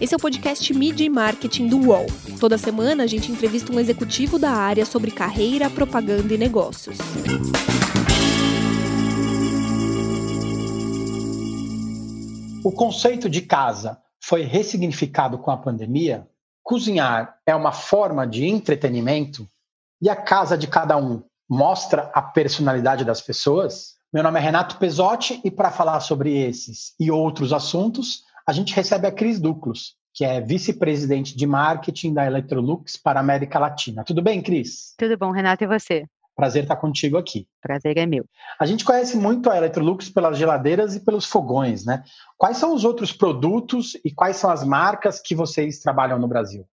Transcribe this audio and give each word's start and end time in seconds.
Esse 0.00 0.14
é 0.14 0.16
o 0.16 0.20
podcast 0.20 0.72
Media 0.72 1.06
e 1.06 1.10
Marketing 1.10 1.68
do 1.68 1.78
UOL. 1.78 2.06
Toda 2.40 2.56
semana 2.56 3.04
a 3.04 3.06
gente 3.06 3.30
entrevista 3.30 3.70
um 3.72 3.78
executivo 3.78 4.38
da 4.38 4.50
área 4.50 4.86
sobre 4.86 5.10
carreira, 5.10 5.68
propaganda 5.68 6.32
e 6.32 6.38
negócios. 6.38 6.96
O 12.64 12.72
conceito 12.72 13.28
de 13.28 13.42
casa 13.42 14.00
foi 14.22 14.42
ressignificado 14.42 15.38
com 15.38 15.50
a 15.50 15.56
pandemia? 15.56 16.28
Cozinhar 16.62 17.36
é 17.46 17.54
uma 17.54 17.72
forma 17.72 18.26
de 18.26 18.46
entretenimento? 18.46 19.46
E 20.00 20.08
a 20.08 20.16
casa 20.16 20.56
de 20.56 20.66
cada 20.66 20.96
um 20.96 21.22
mostra 21.48 22.10
a 22.14 22.22
personalidade 22.22 23.04
das 23.04 23.20
pessoas? 23.20 23.96
Meu 24.12 24.22
nome 24.22 24.38
é 24.38 24.42
Renato 24.42 24.76
Pesotti 24.76 25.40
e 25.44 25.50
para 25.50 25.70
falar 25.70 26.00
sobre 26.00 26.36
esses 26.36 26.94
e 26.98 27.10
outros 27.10 27.52
assuntos, 27.52 28.24
a 28.50 28.52
gente 28.52 28.74
recebe 28.74 29.06
a 29.06 29.12
Cris 29.12 29.38
Duclos, 29.38 29.94
que 30.12 30.24
é 30.24 30.40
vice-presidente 30.40 31.36
de 31.36 31.46
marketing 31.46 32.12
da 32.12 32.26
Electrolux 32.26 32.96
para 32.96 33.20
a 33.20 33.22
América 33.22 33.60
Latina. 33.60 34.02
Tudo 34.02 34.20
bem, 34.20 34.42
Cris? 34.42 34.92
Tudo 34.98 35.16
bom, 35.16 35.30
Renato, 35.30 35.62
e 35.62 35.68
você? 35.68 36.04
Prazer 36.34 36.64
estar 36.64 36.74
contigo 36.74 37.16
aqui. 37.16 37.46
Prazer 37.62 37.96
é 37.96 38.06
meu. 38.06 38.24
A 38.58 38.66
gente 38.66 38.84
conhece 38.84 39.16
muito 39.16 39.48
a 39.48 39.56
Electrolux 39.56 40.08
pelas 40.08 40.36
geladeiras 40.36 40.96
e 40.96 41.04
pelos 41.04 41.26
fogões, 41.26 41.84
né? 41.84 42.02
Quais 42.36 42.56
são 42.56 42.74
os 42.74 42.84
outros 42.84 43.12
produtos 43.12 43.96
e 44.04 44.12
quais 44.12 44.36
são 44.36 44.50
as 44.50 44.64
marcas 44.64 45.20
que 45.20 45.36
vocês 45.36 45.78
trabalham 45.78 46.18
no 46.18 46.26
Brasil? 46.26 46.66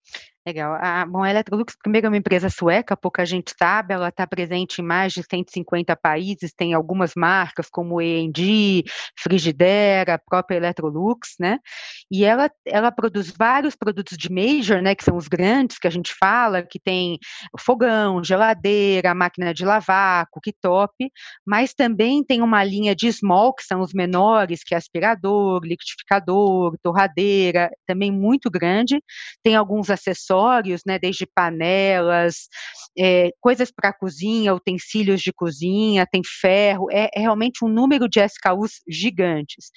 Legal. 0.46 0.78
A, 0.80 1.04
bom, 1.04 1.24
a 1.24 1.30
Electrolux, 1.30 1.74
primeiro, 1.82 2.06
é 2.06 2.08
uma 2.08 2.16
empresa 2.16 2.48
sueca, 2.48 2.96
pouca 2.96 3.26
gente 3.26 3.52
sabe, 3.58 3.92
ela 3.94 4.10
está 4.10 4.24
presente 4.28 4.80
em 4.80 4.84
mais 4.84 5.12
de 5.12 5.24
150 5.28 5.96
países, 5.96 6.52
tem 6.56 6.72
algumas 6.72 7.14
marcas 7.16 7.68
como 7.68 8.00
E&G, 8.00 8.84
Frigidaire, 9.18 10.12
a 10.12 10.18
própria 10.18 10.58
Electrolux, 10.58 11.34
né? 11.40 11.58
E 12.08 12.24
ela, 12.24 12.48
ela 12.64 12.92
produz 12.92 13.28
vários 13.36 13.74
produtos 13.74 14.16
de 14.16 14.30
major, 14.30 14.80
né, 14.80 14.94
que 14.94 15.02
são 15.02 15.16
os 15.16 15.26
grandes 15.26 15.78
que 15.80 15.88
a 15.88 15.90
gente 15.90 16.14
fala, 16.14 16.62
que 16.62 16.78
tem 16.78 17.18
fogão, 17.58 18.22
geladeira, 18.22 19.16
máquina 19.16 19.52
de 19.52 19.64
lavar, 19.64 20.28
cooktop, 20.30 21.10
mas 21.44 21.74
também 21.74 22.22
tem 22.22 22.40
uma 22.40 22.62
linha 22.62 22.94
de 22.94 23.12
small, 23.12 23.52
que 23.52 23.64
são 23.64 23.80
os 23.80 23.92
menores, 23.92 24.62
que 24.62 24.74
é 24.76 24.78
aspirador, 24.78 25.64
liquidificador, 25.64 26.76
torradeira, 26.80 27.68
também 27.84 28.12
muito 28.12 28.48
grande, 28.48 29.02
tem 29.42 29.56
alguns 29.56 29.90
acessórios 29.90 30.35
acessórios, 30.36 30.82
né, 30.86 30.98
desde 30.98 31.26
panelas, 31.26 32.48
é, 32.98 33.30
coisas 33.40 33.70
para 33.70 33.92
cozinha, 33.92 34.54
utensílios 34.54 35.20
de 35.20 35.32
cozinha, 35.32 36.06
tem 36.10 36.22
ferro, 36.24 36.86
é, 36.90 37.08
é, 37.14 37.20
realmente 37.20 37.64
um 37.64 37.68
número 37.68 38.08
de 38.08 38.20
SKUs 38.20 38.80
gigantes. 38.88 39.70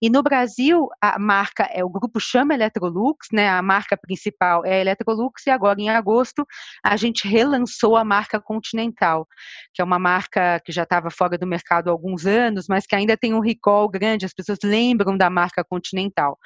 E 0.00 0.10
no 0.10 0.22
Brasil, 0.22 0.88
a 1.00 1.18
marca 1.18 1.64
é 1.72 1.84
o 1.84 1.88
grupo 1.88 2.20
chama 2.20 2.54
Electrolux, 2.54 3.28
né, 3.32 3.48
a 3.48 3.62
marca 3.62 3.96
principal 3.96 4.64
é 4.64 4.74
a 4.74 4.80
Electrolux, 4.80 5.46
e 5.46 5.50
agora 5.50 5.80
em 5.80 5.88
agosto 5.88 6.46
a 6.84 6.96
gente 6.96 7.28
relançou 7.28 7.96
a 7.96 8.04
marca 8.04 8.40
Continental, 8.40 9.26
que 9.74 9.80
é 9.82 9.84
uma 9.84 9.98
marca 9.98 10.60
que 10.64 10.72
já 10.72 10.82
estava 10.82 11.10
fora 11.10 11.38
do 11.38 11.46
mercado 11.46 11.88
há 11.88 11.92
alguns 11.92 12.26
anos, 12.26 12.66
mas 12.68 12.86
que 12.86 12.94
ainda 12.94 13.16
tem 13.16 13.34
um 13.34 13.40
recall 13.40 13.88
grande, 13.88 14.26
as 14.26 14.32
pessoas 14.32 14.58
lembram 14.62 15.16
da 15.16 15.30
marca 15.30 15.64
Continental. 15.64 16.38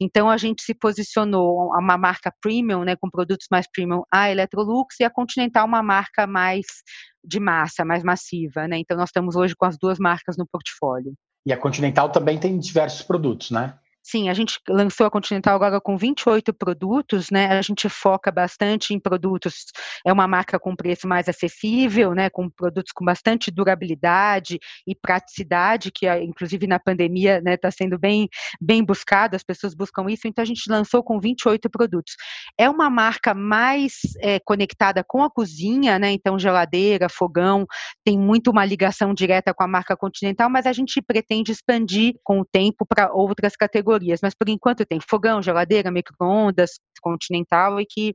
Então 0.00 0.30
a 0.30 0.36
gente 0.36 0.62
se 0.62 0.74
posicionou 0.74 1.70
uma 1.72 1.98
marca 1.98 2.32
premium, 2.40 2.84
né, 2.84 2.96
com 3.04 3.10
produtos 3.10 3.46
mais 3.50 3.66
premium, 3.70 4.02
a 4.10 4.30
Electrolux 4.30 4.98
e 4.98 5.04
a 5.04 5.10
Continental 5.10 5.66
uma 5.66 5.82
marca 5.82 6.26
mais 6.26 6.64
de 7.22 7.38
massa, 7.38 7.84
mais 7.84 8.02
massiva, 8.02 8.66
né? 8.66 8.78
Então 8.78 8.96
nós 8.96 9.10
estamos 9.10 9.36
hoje 9.36 9.54
com 9.54 9.66
as 9.66 9.76
duas 9.76 9.98
marcas 9.98 10.38
no 10.38 10.46
portfólio. 10.46 11.12
E 11.46 11.52
a 11.52 11.56
Continental 11.56 12.08
também 12.08 12.38
tem 12.38 12.58
diversos 12.58 13.02
produtos, 13.02 13.50
né? 13.50 13.78
Sim, 14.06 14.28
a 14.28 14.34
gente 14.34 14.60
lançou 14.68 15.06
a 15.06 15.10
Continental 15.10 15.56
agora 15.56 15.80
com 15.80 15.96
28 15.96 16.52
produtos, 16.52 17.30
né? 17.30 17.46
A 17.46 17.62
gente 17.62 17.88
foca 17.88 18.30
bastante 18.30 18.92
em 18.92 19.00
produtos, 19.00 19.64
é 20.06 20.12
uma 20.12 20.28
marca 20.28 20.58
com 20.58 20.76
preço 20.76 21.08
mais 21.08 21.26
acessível, 21.26 22.12
né? 22.12 22.28
Com 22.28 22.50
produtos 22.50 22.92
com 22.92 23.02
bastante 23.02 23.50
durabilidade 23.50 24.58
e 24.86 24.94
praticidade, 24.94 25.90
que 25.90 26.06
inclusive 26.18 26.66
na 26.66 26.78
pandemia 26.78 27.38
está 27.38 27.50
né, 27.50 27.56
tá 27.56 27.70
sendo 27.70 27.98
bem, 27.98 28.28
bem 28.60 28.84
buscado, 28.84 29.36
as 29.36 29.42
pessoas 29.42 29.74
buscam 29.74 30.04
isso, 30.10 30.28
então 30.28 30.42
a 30.42 30.46
gente 30.46 30.70
lançou 30.70 31.02
com 31.02 31.18
28 31.18 31.70
produtos. 31.70 32.14
É 32.58 32.68
uma 32.68 32.90
marca 32.90 33.32
mais 33.32 34.00
é, 34.20 34.38
conectada 34.38 35.02
com 35.02 35.22
a 35.22 35.30
cozinha, 35.30 35.98
né? 35.98 36.12
Então, 36.12 36.38
geladeira, 36.38 37.08
fogão, 37.08 37.66
tem 38.04 38.18
muito 38.18 38.50
uma 38.50 38.66
ligação 38.66 39.14
direta 39.14 39.54
com 39.54 39.64
a 39.64 39.66
marca 39.68 39.96
Continental, 39.96 40.50
mas 40.50 40.66
a 40.66 40.74
gente 40.74 41.00
pretende 41.00 41.52
expandir 41.52 42.16
com 42.22 42.40
o 42.40 42.44
tempo 42.44 42.84
para 42.84 43.10
outras 43.10 43.56
categorias 43.56 43.93
categorias, 43.94 44.20
mas 44.22 44.34
por 44.34 44.48
enquanto 44.48 44.84
tem 44.84 44.98
fogão, 45.00 45.42
geladeira, 45.42 45.90
micro-ondas, 45.90 46.72
continental 47.00 47.80
e 47.80 47.86
que 47.86 48.14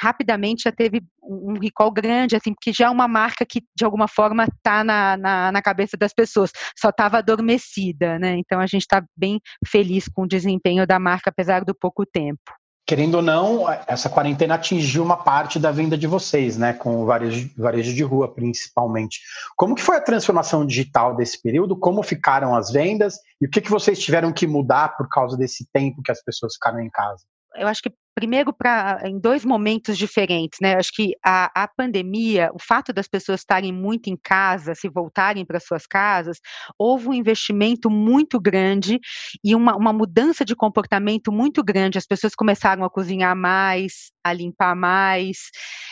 rapidamente 0.00 0.62
já 0.62 0.72
teve 0.72 1.02
um 1.20 1.58
recall 1.58 1.90
grande, 1.90 2.36
assim, 2.36 2.54
porque 2.54 2.72
já 2.72 2.86
é 2.86 2.90
uma 2.90 3.08
marca 3.08 3.44
que, 3.44 3.60
de 3.76 3.84
alguma 3.84 4.06
forma, 4.06 4.44
está 4.44 4.84
na, 4.84 5.16
na, 5.16 5.50
na, 5.50 5.60
cabeça 5.60 5.96
das 5.96 6.14
pessoas, 6.14 6.52
só 6.78 6.90
estava 6.90 7.18
adormecida, 7.18 8.16
né? 8.16 8.36
Então 8.38 8.60
a 8.60 8.66
gente 8.66 8.82
está 8.82 9.04
bem 9.16 9.40
feliz 9.66 10.08
com 10.08 10.22
o 10.22 10.28
desempenho 10.28 10.86
da 10.86 11.00
marca, 11.00 11.30
apesar 11.30 11.64
do 11.64 11.74
pouco 11.74 12.06
tempo 12.06 12.52
querendo 12.88 13.16
ou 13.16 13.22
não, 13.22 13.66
essa 13.86 14.08
quarentena 14.08 14.54
atingiu 14.54 15.02
uma 15.02 15.18
parte 15.18 15.58
da 15.58 15.70
venda 15.70 15.96
de 15.96 16.06
vocês, 16.06 16.56
né, 16.56 16.72
com 16.72 17.02
o 17.02 17.04
varejo, 17.04 17.50
varejo 17.54 17.94
de 17.94 18.02
rua 18.02 18.32
principalmente. 18.32 19.20
Como 19.58 19.74
que 19.74 19.82
foi 19.82 19.98
a 19.98 20.00
transformação 20.00 20.64
digital 20.64 21.14
desse 21.14 21.42
período? 21.42 21.76
Como 21.76 22.02
ficaram 22.02 22.56
as 22.56 22.70
vendas? 22.72 23.18
E 23.42 23.46
o 23.46 23.50
que, 23.50 23.60
que 23.60 23.70
vocês 23.70 23.98
tiveram 23.98 24.32
que 24.32 24.46
mudar 24.46 24.96
por 24.96 25.06
causa 25.06 25.36
desse 25.36 25.68
tempo 25.70 26.02
que 26.02 26.10
as 26.10 26.24
pessoas 26.24 26.54
ficaram 26.54 26.80
em 26.80 26.88
casa? 26.88 27.22
Eu 27.56 27.68
acho 27.68 27.82
que 27.82 27.92
primeiro 28.18 28.52
para 28.52 29.00
em 29.04 29.16
dois 29.16 29.44
momentos 29.44 29.96
diferentes, 29.96 30.58
né? 30.60 30.74
Acho 30.74 30.90
que 30.92 31.12
a, 31.24 31.62
a 31.62 31.68
pandemia, 31.68 32.50
o 32.52 32.58
fato 32.60 32.92
das 32.92 33.06
pessoas 33.06 33.42
estarem 33.42 33.72
muito 33.72 34.08
em 34.10 34.16
casa, 34.20 34.74
se 34.74 34.88
voltarem 34.88 35.46
para 35.46 35.60
suas 35.60 35.86
casas, 35.86 36.38
houve 36.76 37.06
um 37.06 37.14
investimento 37.14 37.88
muito 37.88 38.40
grande 38.40 38.98
e 39.44 39.54
uma, 39.54 39.76
uma 39.76 39.92
mudança 39.92 40.44
de 40.44 40.56
comportamento 40.56 41.30
muito 41.30 41.62
grande. 41.62 41.96
As 41.96 42.06
pessoas 42.06 42.34
começaram 42.34 42.82
a 42.82 42.90
cozinhar 42.90 43.36
mais, 43.36 44.10
a 44.24 44.32
limpar 44.32 44.74
mais, 44.74 45.36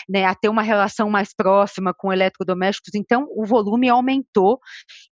né, 0.09 0.25
a 0.25 0.35
ter 0.35 0.49
uma 0.49 0.63
relação 0.63 1.09
mais 1.09 1.33
próxima 1.33 1.95
com 1.97 2.13
eletrodomésticos. 2.13 2.93
Então, 2.97 3.29
o 3.37 3.47
volume 3.47 3.89
aumentou 3.89 4.59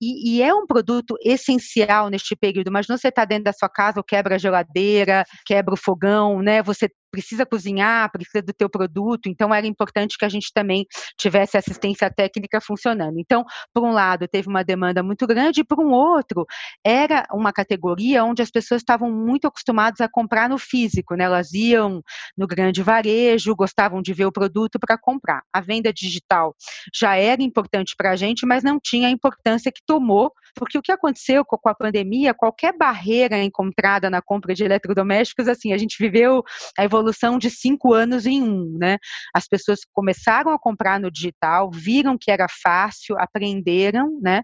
e, 0.02 0.38
e 0.38 0.42
é 0.42 0.54
um 0.54 0.66
produto 0.66 1.18
essencial 1.22 2.10
neste 2.10 2.38
período. 2.38 2.72
Mas 2.72 2.88
você 2.88 3.10
está 3.10 3.26
dentro 3.26 3.46
da 3.46 3.54
sua 3.54 3.68
casa, 3.68 4.02
quebra 4.08 4.36
a 4.36 4.38
geladeira, 4.38 5.26
quebra 5.46 5.74
o 5.74 5.78
fogão, 5.78 6.42
né? 6.42 6.64
Você 6.64 6.88
precisa 7.12 7.46
cozinhar, 7.46 8.10
precisa 8.12 8.42
do 8.42 8.54
teu 8.54 8.70
produto, 8.70 9.28
então 9.28 9.54
era 9.54 9.68
importante 9.68 10.18
que 10.18 10.26
a 10.26 10.30
gente 10.30 10.52
também 10.54 10.86
tivesse 11.18 11.58
assistência 11.58 12.10
técnica 12.10 12.62
funcionando. 12.62 13.20
Então, 13.20 13.44
por 13.74 13.84
um 13.84 13.92
lado, 13.92 14.28
teve 14.28 14.48
uma 14.48 14.64
demanda 14.64 15.04
muito 15.04 15.28
grande, 15.28 15.62
e 15.62 15.64
por 15.64 15.80
um 15.80 15.92
outro, 15.92 16.46
era 16.84 17.28
uma 17.32 17.52
categoria 17.52 18.24
onde 18.24 18.42
as 18.42 18.50
pessoas 18.50 18.82
estavam 18.82 19.12
muito 19.12 19.46
acostumadas 19.48 20.00
a 20.02 20.10
comprar 20.10 20.50
no 20.50 20.58
físico, 20.58 21.16
né? 21.16 21.26
Elas 21.26 21.54
iam 21.54 22.02
no 22.38 22.48
grande 22.48 22.82
varejo, 22.82 23.56
gostavam 23.56 24.02
de 24.02 24.14
ver 24.14 24.26
o 24.26 24.32
produto 24.32 24.80
para 24.80 24.98
comprar. 24.98 25.44
A 25.52 25.60
venda 25.60 25.92
digital 25.92 26.56
já 26.94 27.16
era 27.16 27.44
importante 27.44 27.94
para 27.98 28.12
a 28.12 28.16
gente, 28.16 28.46
mas 28.46 28.64
não 28.64 28.80
tinha 28.80 29.10
a 29.10 29.12
importância 29.12 29.72
que 29.72 29.82
tomou, 29.86 30.32
porque 30.56 30.78
o 30.78 30.82
que 30.82 30.92
aconteceu 30.92 31.44
com 31.44 31.70
a 31.70 31.76
pandemia, 31.76 32.34
qualquer 32.34 32.76
barreira 32.78 33.42
encontrada 33.44 34.10
na 34.10 34.22
compra 34.22 34.54
de 34.54 34.64
eletrodomésticos, 34.64 35.48
assim, 35.48 35.74
a 35.74 35.78
gente 35.78 35.98
viveu 36.00 36.44
a 36.78 36.84
evolução 36.84 37.01
evolução 37.02 37.38
de 37.38 37.50
cinco 37.50 37.94
anos 37.94 38.26
em 38.26 38.42
um, 38.42 38.78
né? 38.78 38.98
As 39.34 39.48
pessoas 39.48 39.80
começaram 39.92 40.52
a 40.52 40.60
comprar 40.60 41.00
no 41.00 41.12
digital, 41.12 41.70
viram 41.72 42.18
que 42.18 42.32
era 42.32 42.48
fácil, 42.62 43.18
aprenderam, 43.20 44.20
né? 44.22 44.44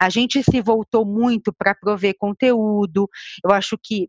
A 0.00 0.08
gente 0.08 0.42
se 0.42 0.60
voltou 0.60 1.04
muito 1.04 1.52
para 1.52 1.74
prover 1.74 2.14
conteúdo. 2.18 3.08
Eu 3.44 3.52
acho 3.52 3.76
que 3.82 4.08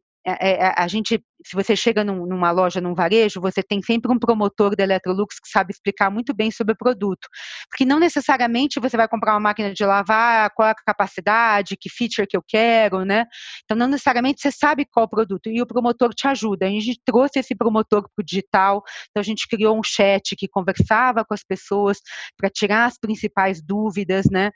a 0.75 0.87
gente 0.87 1.23
se 1.45 1.55
você 1.55 1.75
chega 1.75 2.03
num, 2.03 2.25
numa 2.25 2.51
loja, 2.51 2.81
num 2.81 2.93
varejo, 2.93 3.39
você 3.39 3.63
tem 3.63 3.81
sempre 3.81 4.11
um 4.11 4.19
promotor 4.19 4.75
da 4.75 4.83
Electrolux 4.83 5.39
que 5.39 5.47
sabe 5.47 5.71
explicar 5.71 6.09
muito 6.11 6.33
bem 6.33 6.51
sobre 6.51 6.73
o 6.73 6.77
produto. 6.77 7.27
Porque 7.69 7.85
não 7.85 7.99
necessariamente 7.99 8.79
você 8.79 8.97
vai 8.97 9.07
comprar 9.07 9.33
uma 9.33 9.39
máquina 9.39 9.73
de 9.73 9.85
lavar, 9.85 10.49
qual 10.53 10.67
é 10.67 10.71
a 10.71 10.75
capacidade, 10.75 11.77
que 11.77 11.89
feature 11.89 12.27
que 12.27 12.35
eu 12.35 12.43
quero, 12.45 13.05
né? 13.05 13.25
Então, 13.63 13.77
não 13.77 13.87
necessariamente 13.87 14.41
você 14.41 14.51
sabe 14.51 14.85
qual 14.85 15.07
produto. 15.07 15.49
E 15.49 15.61
o 15.61 15.67
promotor 15.67 16.13
te 16.13 16.27
ajuda. 16.27 16.65
A 16.65 16.69
gente 16.69 16.99
trouxe 17.05 17.39
esse 17.39 17.55
promotor 17.55 18.03
para 18.03 18.21
o 18.21 18.25
digital, 18.25 18.83
então 19.09 19.21
a 19.21 19.23
gente 19.23 19.47
criou 19.47 19.77
um 19.77 19.83
chat 19.83 20.35
que 20.35 20.47
conversava 20.47 21.23
com 21.23 21.33
as 21.33 21.43
pessoas 21.43 21.99
para 22.37 22.49
tirar 22.49 22.85
as 22.85 22.97
principais 22.97 23.61
dúvidas, 23.61 24.25
né? 24.29 24.51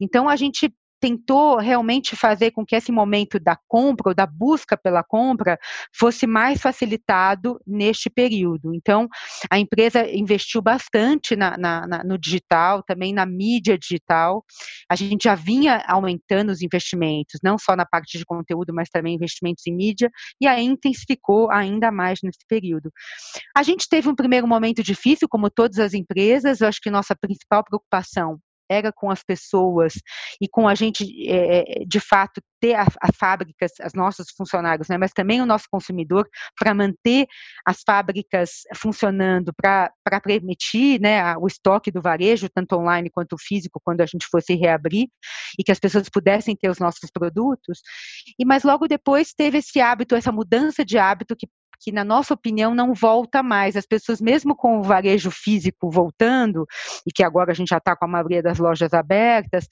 Então, 0.00 0.28
a 0.28 0.36
gente 0.36 0.70
tentou 1.06 1.58
realmente 1.58 2.16
fazer 2.16 2.50
com 2.50 2.66
que 2.66 2.74
esse 2.74 2.90
momento 2.90 3.38
da 3.38 3.56
compra 3.68 4.08
ou 4.08 4.14
da 4.14 4.26
busca 4.26 4.76
pela 4.76 5.04
compra 5.04 5.56
fosse 5.94 6.26
mais 6.26 6.60
facilitado 6.60 7.60
neste 7.64 8.10
período. 8.10 8.74
Então, 8.74 9.08
a 9.48 9.56
empresa 9.56 10.04
investiu 10.10 10.60
bastante 10.60 11.36
na, 11.36 11.56
na, 11.56 11.86
na, 11.86 12.02
no 12.02 12.18
digital, 12.18 12.82
também 12.82 13.12
na 13.12 13.24
mídia 13.24 13.78
digital. 13.78 14.44
A 14.90 14.96
gente 14.96 15.24
já 15.24 15.36
vinha 15.36 15.80
aumentando 15.86 16.50
os 16.50 16.60
investimentos, 16.60 17.38
não 17.40 17.56
só 17.56 17.76
na 17.76 17.86
parte 17.86 18.18
de 18.18 18.24
conteúdo, 18.24 18.74
mas 18.74 18.88
também 18.88 19.14
investimentos 19.14 19.64
em 19.64 19.72
mídia, 19.72 20.10
e 20.40 20.48
aí 20.48 20.64
intensificou 20.64 21.52
ainda 21.52 21.92
mais 21.92 22.18
nesse 22.20 22.44
período. 22.48 22.90
A 23.56 23.62
gente 23.62 23.88
teve 23.88 24.08
um 24.08 24.14
primeiro 24.16 24.48
momento 24.48 24.82
difícil, 24.82 25.28
como 25.28 25.50
todas 25.50 25.78
as 25.78 25.94
empresas, 25.94 26.60
eu 26.60 26.66
acho 26.66 26.80
que 26.80 26.90
nossa 26.90 27.14
principal 27.14 27.62
preocupação 27.62 28.40
era 28.68 28.92
com 28.92 29.10
as 29.10 29.22
pessoas 29.22 29.94
e 30.40 30.48
com 30.48 30.68
a 30.68 30.74
gente, 30.74 31.04
é, 31.28 31.84
de 31.86 32.00
fato, 32.00 32.40
ter 32.60 32.74
as, 32.74 32.88
as, 33.00 33.16
fábricas, 33.16 33.72
as 33.80 33.92
nossos 33.92 34.26
funcionários, 34.36 34.88
né, 34.88 34.96
mas 34.96 35.12
também 35.12 35.40
o 35.40 35.46
nosso 35.46 35.66
consumidor, 35.70 36.28
para 36.58 36.74
manter 36.74 37.26
as 37.64 37.82
fábricas 37.84 38.62
funcionando, 38.74 39.52
para 39.54 39.90
permitir 40.22 41.00
né, 41.00 41.36
o 41.36 41.46
estoque 41.46 41.90
do 41.90 42.00
varejo, 42.00 42.48
tanto 42.48 42.76
online 42.76 43.10
quanto 43.10 43.36
físico, 43.38 43.80
quando 43.84 44.00
a 44.00 44.06
gente 44.06 44.26
fosse 44.26 44.54
reabrir, 44.54 45.08
e 45.58 45.64
que 45.64 45.72
as 45.72 45.78
pessoas 45.78 46.08
pudessem 46.08 46.56
ter 46.56 46.70
os 46.70 46.78
nossos 46.78 47.10
produtos. 47.10 47.80
E 48.38 48.44
Mas 48.44 48.62
logo 48.64 48.86
depois 48.86 49.32
teve 49.32 49.58
esse 49.58 49.80
hábito, 49.80 50.14
essa 50.14 50.32
mudança 50.32 50.84
de 50.84 50.98
hábito 50.98 51.36
que 51.36 51.46
que, 51.80 51.92
na 51.92 52.04
nossa 52.04 52.34
opinião, 52.34 52.74
não 52.74 52.94
volta 52.94 53.42
mais. 53.42 53.76
As 53.76 53.86
pessoas, 53.86 54.20
mesmo 54.20 54.54
com 54.54 54.78
o 54.78 54.82
varejo 54.82 55.30
físico 55.30 55.90
voltando, 55.90 56.66
e 57.06 57.12
que 57.12 57.22
agora 57.22 57.52
a 57.52 57.54
gente 57.54 57.68
já 57.68 57.78
está 57.78 57.96
com 57.96 58.04
a 58.04 58.08
maioria 58.08 58.42
das 58.42 58.58
lojas 58.58 58.92
abertas, 58.92 59.66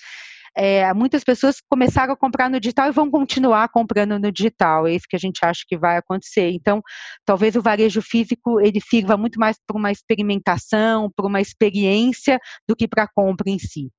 é, 0.56 0.92
muitas 0.94 1.24
pessoas 1.24 1.56
começaram 1.68 2.12
a 2.12 2.16
comprar 2.16 2.48
no 2.48 2.60
digital 2.60 2.88
e 2.88 2.92
vão 2.92 3.10
continuar 3.10 3.68
comprando 3.68 4.18
no 4.18 4.30
digital. 4.30 4.86
É 4.86 4.94
isso 4.94 5.06
que 5.08 5.16
a 5.16 5.18
gente 5.18 5.44
acha 5.44 5.64
que 5.66 5.76
vai 5.76 5.96
acontecer. 5.96 6.50
Então, 6.50 6.80
talvez 7.24 7.56
o 7.56 7.62
varejo 7.62 8.00
físico 8.00 8.60
ele 8.60 8.80
sirva 8.80 9.16
muito 9.16 9.38
mais 9.38 9.56
para 9.66 9.76
uma 9.76 9.90
experimentação, 9.90 11.10
para 11.14 11.26
uma 11.26 11.40
experiência, 11.40 12.38
do 12.68 12.76
que 12.76 12.86
para 12.86 13.04
a 13.04 13.08
compra 13.08 13.50
em 13.50 13.58
si. 13.58 13.90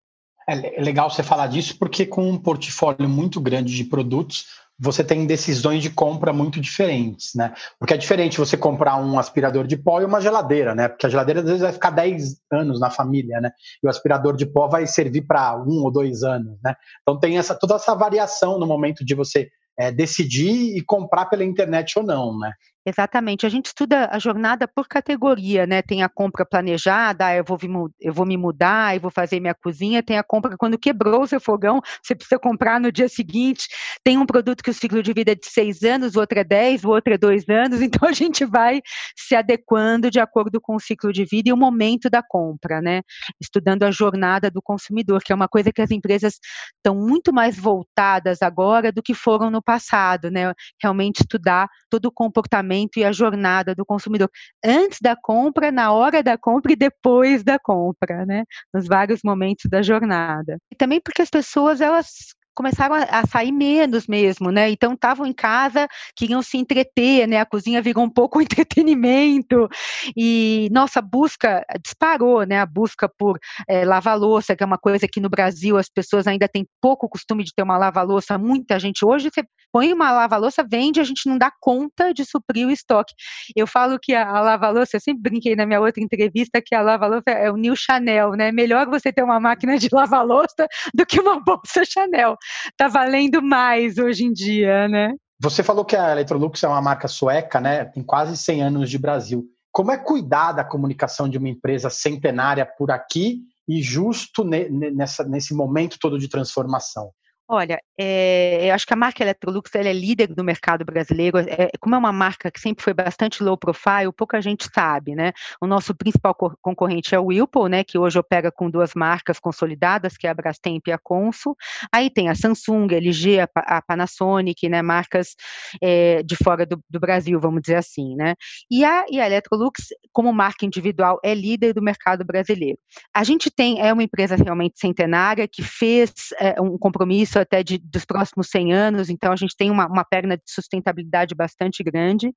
É 0.47 0.81
legal 0.81 1.09
você 1.09 1.23
falar 1.23 1.47
disso, 1.47 1.77
porque 1.77 2.05
com 2.05 2.29
um 2.29 2.37
portfólio 2.37 3.09
muito 3.09 3.41
grande 3.41 3.75
de 3.75 3.83
produtos, 3.83 4.45
você 4.77 5.03
tem 5.03 5.25
decisões 5.25 5.81
de 5.81 5.89
compra 5.89 6.33
muito 6.33 6.59
diferentes, 6.59 7.33
né? 7.33 7.53
Porque 7.79 7.93
é 7.93 7.97
diferente 7.97 8.37
você 8.37 8.57
comprar 8.57 8.97
um 8.97 9.17
aspirador 9.17 9.65
de 9.65 9.77
pó 9.77 10.01
e 10.01 10.05
uma 10.05 10.19
geladeira, 10.19 10.75
né? 10.75 10.89
Porque 10.89 11.05
a 11.05 11.09
geladeira 11.09 11.39
às 11.39 11.45
vezes 11.45 11.61
vai 11.61 11.71
ficar 11.71 11.91
10 11.91 12.41
anos 12.51 12.79
na 12.79 12.89
família, 12.89 13.39
né? 13.39 13.51
E 13.81 13.87
o 13.87 13.89
aspirador 13.89 14.35
de 14.35 14.45
pó 14.45 14.67
vai 14.67 14.85
servir 14.85 15.21
para 15.21 15.57
um 15.57 15.83
ou 15.83 15.91
dois 15.91 16.23
anos, 16.23 16.57
né? 16.63 16.75
Então 17.01 17.17
tem 17.17 17.37
essa 17.37 17.55
toda 17.55 17.75
essa 17.75 17.95
variação 17.95 18.59
no 18.59 18.67
momento 18.67 19.05
de 19.05 19.15
você 19.15 19.49
é, 19.79 19.91
decidir 19.91 20.77
e 20.77 20.81
comprar 20.81 21.25
pela 21.25 21.43
internet 21.43 21.97
ou 21.97 22.03
não, 22.03 22.37
né? 22.37 22.51
Exatamente. 22.87 23.47
A 23.47 23.49
gente 23.49 23.65
estuda 23.65 24.07
a 24.11 24.19
jornada 24.19 24.67
por 24.67 24.87
categoria, 24.87 25.65
né? 25.65 25.81
Tem 25.81 26.03
a 26.03 26.09
compra 26.09 26.45
planejada, 26.45 27.25
ah, 27.25 27.35
eu 27.35 27.43
vou, 27.43 27.57
eu 27.99 28.13
vou 28.13 28.27
me 28.27 28.37
mudar, 28.37 28.95
eu 28.95 29.01
vou 29.01 29.09
fazer 29.09 29.39
minha 29.39 29.55
cozinha. 29.55 30.03
Tem 30.03 30.19
a 30.19 30.23
compra 30.23 30.55
quando 30.55 30.77
quebrou 30.77 31.23
o 31.23 31.27
seu 31.27 31.39
fogão, 31.41 31.81
você 32.03 32.13
precisa 32.13 32.37
comprar 32.37 32.79
no 32.79 32.91
dia 32.91 33.09
seguinte. 33.09 33.67
Tem 34.03 34.19
um 34.19 34.25
produto 34.25 34.63
que 34.63 34.69
o 34.69 34.73
ciclo 34.73 35.01
de 35.01 35.13
vida 35.13 35.31
é 35.31 35.35
de 35.35 35.47
seis 35.47 35.81
anos, 35.81 36.15
o 36.15 36.19
outro 36.19 36.37
é 36.37 36.43
dez, 36.43 36.83
o 36.83 36.89
outro 36.89 37.11
é 37.11 37.17
dois 37.17 37.49
anos. 37.49 37.79
Então 37.95 38.09
a 38.09 38.11
gente 38.11 38.43
vai 38.45 38.81
se 39.15 39.35
adequando 39.35 40.11
de 40.11 40.19
acordo 40.19 40.59
com 40.59 40.75
o 40.75 40.79
ciclo 40.79 41.13
de 41.13 41.23
vida 41.23 41.49
e 41.49 41.53
o 41.53 41.57
momento 41.57 42.09
da 42.09 42.21
compra, 42.21 42.81
né? 42.81 43.01
Estudando 43.39 43.83
a 43.83 43.91
jornada 43.91 44.51
do 44.51 44.61
consumidor, 44.61 45.21
que 45.23 45.31
é 45.31 45.35
uma 45.35 45.47
coisa 45.47 45.71
que 45.71 45.81
as 45.81 45.91
empresas 45.91 46.39
estão 46.75 46.95
muito 46.95 47.31
mais 47.31 47.57
voltadas 47.57 48.41
agora 48.41 48.91
do 48.91 49.01
que 49.01 49.13
foram 49.13 49.49
no 49.49 49.61
passado, 49.61 50.29
né? 50.29 50.53
Realmente 50.81 51.21
estudar 51.21 51.69
todo 51.89 52.07
o 52.07 52.11
comportamento 52.11 52.74
comportamento 52.75 52.97
e 52.97 53.05
a 53.05 53.11
jornada 53.11 53.73
do 53.73 53.85
consumidor 53.85 54.29
antes 54.63 54.99
da 55.01 55.15
compra, 55.15 55.71
na 55.71 55.91
hora 55.91 56.21
da 56.21 56.37
compra 56.37 56.73
e 56.73 56.75
depois 56.75 57.43
da 57.43 57.57
compra, 57.57 58.25
né? 58.25 58.43
Nos 58.73 58.87
vários 58.87 59.21
momentos 59.23 59.65
da 59.69 59.81
jornada. 59.81 60.57
E 60.71 60.75
também 60.75 60.99
porque 60.99 61.21
as 61.21 61.29
pessoas 61.29 61.79
elas 61.81 62.35
começaram 62.55 62.95
a, 62.95 63.25
sair 63.27 63.51
menos 63.51 64.07
mesmo, 64.07 64.51
né? 64.51 64.69
Então 64.69 64.93
estavam 64.93 65.25
em 65.25 65.33
casa, 65.33 65.87
queriam 66.15 66.41
se 66.41 66.57
entreter, 66.57 67.27
né? 67.27 67.39
A 67.39 67.45
cozinha 67.45 67.81
virou 67.81 68.03
um 68.03 68.09
pouco 68.09 68.41
entretenimento 68.41 69.67
e 70.15 70.69
nossa 70.71 71.01
busca 71.01 71.65
disparou, 71.83 72.43
né? 72.45 72.59
A 72.59 72.65
busca 72.65 73.09
por 73.09 73.37
é, 73.67 73.85
lavar 73.85 74.17
louça, 74.17 74.55
que 74.55 74.63
é 74.63 74.65
uma 74.65 74.77
coisa 74.77 75.07
que 75.07 75.19
no 75.19 75.29
Brasil 75.29 75.77
as 75.77 75.89
pessoas 75.89 76.27
ainda 76.27 76.47
têm 76.47 76.65
pouco 76.81 77.09
costume 77.09 77.43
de 77.43 77.53
ter 77.53 77.63
uma 77.63 77.77
lava-louça. 77.77 78.37
Muita 78.37 78.79
gente 78.79 79.05
hoje 79.05 79.29
você 79.33 79.43
põe 79.71 79.91
uma 79.91 80.11
lava-louça, 80.11 80.63
vende, 80.63 81.01
a 81.01 81.03
gente 81.03 81.27
não 81.27 81.37
dá 81.37 81.51
conta 81.59 82.13
de 82.13 82.23
suprir 82.23 82.65
o 82.65 82.71
estoque. 82.71 83.13
Eu 83.55 83.67
falo 83.67 83.99
que 84.01 84.13
a, 84.13 84.25
a 84.27 84.41
lava-louça, 84.41 84.95
eu 84.95 85.01
sempre 85.01 85.21
brinquei 85.21 85.55
na 85.55 85.65
minha 85.65 85.81
outra 85.81 86.01
entrevista 86.01 86.61
que 86.65 86.73
a 86.73 86.81
lava-louça 86.81 87.29
é 87.29 87.51
o 87.51 87.57
New 87.57 87.75
Chanel, 87.75 88.31
né? 88.31 88.51
Melhor 88.51 88.87
você 88.87 89.11
ter 89.11 89.23
uma 89.23 89.39
máquina 89.39 89.77
de 89.77 89.89
lava-louça 89.93 90.67
do 90.93 91.05
que 91.05 91.19
uma 91.19 91.41
bolsa 91.41 91.83
Chanel 91.83 92.37
tá 92.77 92.87
valendo 92.87 93.41
mais 93.41 93.97
hoje 93.97 94.25
em 94.25 94.33
dia, 94.33 94.87
né? 94.87 95.13
Você 95.39 95.61
falou 95.61 95.83
que 95.83 95.95
a 95.95 96.11
Electrolux 96.11 96.63
é 96.63 96.67
uma 96.67 96.81
marca 96.81 97.07
sueca, 97.07 97.59
né? 97.59 97.85
Tem 97.85 98.03
quase 98.03 98.37
100 98.37 98.63
anos 98.63 98.89
de 98.89 98.97
Brasil. 98.97 99.45
Como 99.71 99.91
é 99.91 99.97
cuidar 99.97 100.53
da 100.53 100.63
comunicação 100.63 101.27
de 101.27 101.37
uma 101.37 101.49
empresa 101.49 101.89
centenária 101.89 102.65
por 102.65 102.91
aqui 102.91 103.41
e 103.67 103.81
justo 103.81 104.43
nessa, 104.43 105.23
nesse 105.23 105.53
momento 105.53 105.97
todo 105.99 106.17
de 106.17 106.29
transformação? 106.29 107.11
Olha, 107.47 107.79
é, 107.95 108.67
eu 108.69 108.73
acho 108.73 108.87
que 108.87 108.93
a 108.93 108.97
marca 108.97 109.23
Electrolux 109.23 109.69
ela 109.75 109.87
é 109.87 109.93
líder 109.93 110.33
do 110.33 110.43
mercado 110.43 110.83
brasileiro. 110.83 111.37
É, 111.37 111.69
como 111.79 111.93
é 111.93 111.97
uma 111.97 112.11
marca 112.11 112.49
que 112.49 112.59
sempre 112.59 112.83
foi 112.83 112.91
bastante 112.91 113.43
low 113.43 113.55
profile, 113.55 114.11
pouca 114.11 114.41
gente 114.41 114.67
sabe, 114.73 115.13
né? 115.13 115.31
O 115.61 115.67
nosso 115.67 115.93
principal 115.93 116.33
concorrente 116.33 117.13
é 117.13 117.19
o 117.19 117.25
Whirlpool, 117.25 117.67
né? 117.67 117.83
Que 117.83 117.99
hoje 117.99 118.17
opera 118.17 118.51
com 118.51 118.67
duas 118.67 118.95
marcas 118.95 119.37
consolidadas, 119.37 120.17
que 120.17 120.25
é 120.25 120.31
a 120.31 120.33
Brastemp 120.33 120.87
e 120.87 120.91
a 120.91 120.97
Consul. 120.97 121.55
Aí 121.93 122.09
tem 122.09 122.29
a 122.29 122.35
Samsung, 122.35 122.87
a 122.91 122.97
LG, 122.97 123.41
a, 123.41 123.49
a 123.55 123.81
Panasonic, 123.81 124.67
né? 124.67 124.81
Marcas 124.81 125.35
é, 125.79 126.23
de 126.23 126.35
fora 126.35 126.65
do, 126.65 126.83
do, 126.89 126.99
Brasil, 126.99 127.39
vamos 127.39 127.61
dizer 127.61 127.75
assim, 127.75 128.15
né? 128.15 128.33
E 128.71 128.83
a, 128.83 129.05
e 129.11 129.21
a 129.21 129.27
Electrolux, 129.27 129.89
como 130.11 130.33
marca 130.33 130.65
individual, 130.65 131.19
é 131.23 131.35
líder 131.35 131.73
do 131.73 131.81
mercado 131.81 132.25
brasileiro. 132.25 132.79
A 133.13 133.23
gente 133.23 133.51
tem 133.51 133.79
é 133.79 133.93
uma 133.93 134.03
empresa 134.03 134.35
realmente 134.35 134.79
centenária 134.79 135.47
que 135.47 135.61
fez 135.61 136.11
é, 136.39 136.59
um 136.59 136.75
compromisso 136.75 137.34
isso 137.35 137.39
até 137.39 137.61
de, 137.61 137.77
dos 137.77 138.05
próximos 138.05 138.47
100 138.49 138.73
anos, 138.73 139.09
então 139.09 139.31
a 139.31 139.35
gente 139.35 139.55
tem 139.55 139.69
uma, 139.69 139.85
uma 139.87 140.05
perna 140.05 140.37
de 140.37 140.43
sustentabilidade 140.47 141.35
bastante 141.35 141.83
grande. 141.83 142.33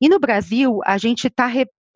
E 0.00 0.08
no 0.08 0.18
Brasil, 0.18 0.80
a 0.84 0.98
gente 0.98 1.26
está 1.26 1.46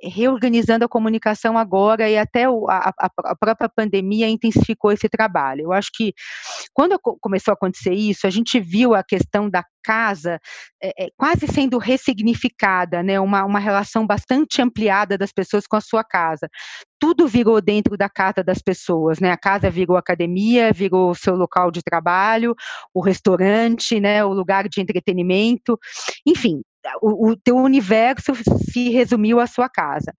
reorganizando 0.02 0.84
a 0.84 0.88
comunicação 0.88 1.58
agora 1.58 2.08
e 2.08 2.16
até 2.16 2.48
o, 2.48 2.68
a, 2.68 2.92
a, 2.98 3.36
própria 3.36 3.68
pandemia 3.68 4.28
intensificou 4.28 4.92
esse 4.92 5.08
trabalho. 5.08 5.62
Eu 5.62 5.72
acho 5.72 5.90
que 5.94 6.14
quando 6.72 6.98
começou 6.98 7.52
a 7.52 7.54
acontecer 7.54 7.92
isso, 7.92 8.26
a 8.26 8.30
gente 8.30 8.58
viu 8.58 8.94
a 8.94 9.02
questão 9.02 9.48
da 9.48 9.64
casa 9.82 10.38
é, 10.82 11.06
é, 11.06 11.08
quase 11.16 11.46
sendo 11.46 11.78
ressignificada, 11.78 13.02
né? 13.02 13.18
Uma, 13.18 13.44
uma 13.44 13.58
relação 13.58 14.06
bastante 14.06 14.60
ampliada 14.60 15.16
das 15.16 15.32
pessoas 15.32 15.66
com 15.66 15.76
a 15.76 15.80
sua 15.80 16.04
casa. 16.04 16.48
Tudo 16.98 17.26
virou 17.26 17.60
dentro 17.60 17.96
da 17.96 18.08
casa 18.08 18.44
das 18.44 18.60
pessoas, 18.60 19.20
né? 19.20 19.30
A 19.30 19.38
casa 19.38 19.70
virou 19.70 19.96
academia, 19.96 20.72
virou 20.72 21.14
seu 21.14 21.34
local 21.34 21.70
de 21.70 21.82
trabalho, 21.82 22.54
o 22.94 23.00
restaurante, 23.00 23.98
né? 23.98 24.24
O 24.24 24.32
lugar 24.32 24.68
de 24.68 24.80
entretenimento, 24.80 25.78
enfim, 26.26 26.60
o, 27.02 27.30
o 27.30 27.36
teu 27.36 27.56
universo 27.56 28.32
se 28.70 28.90
resumiu 28.90 29.40
à 29.40 29.46
sua 29.46 29.68
casa. 29.68 30.12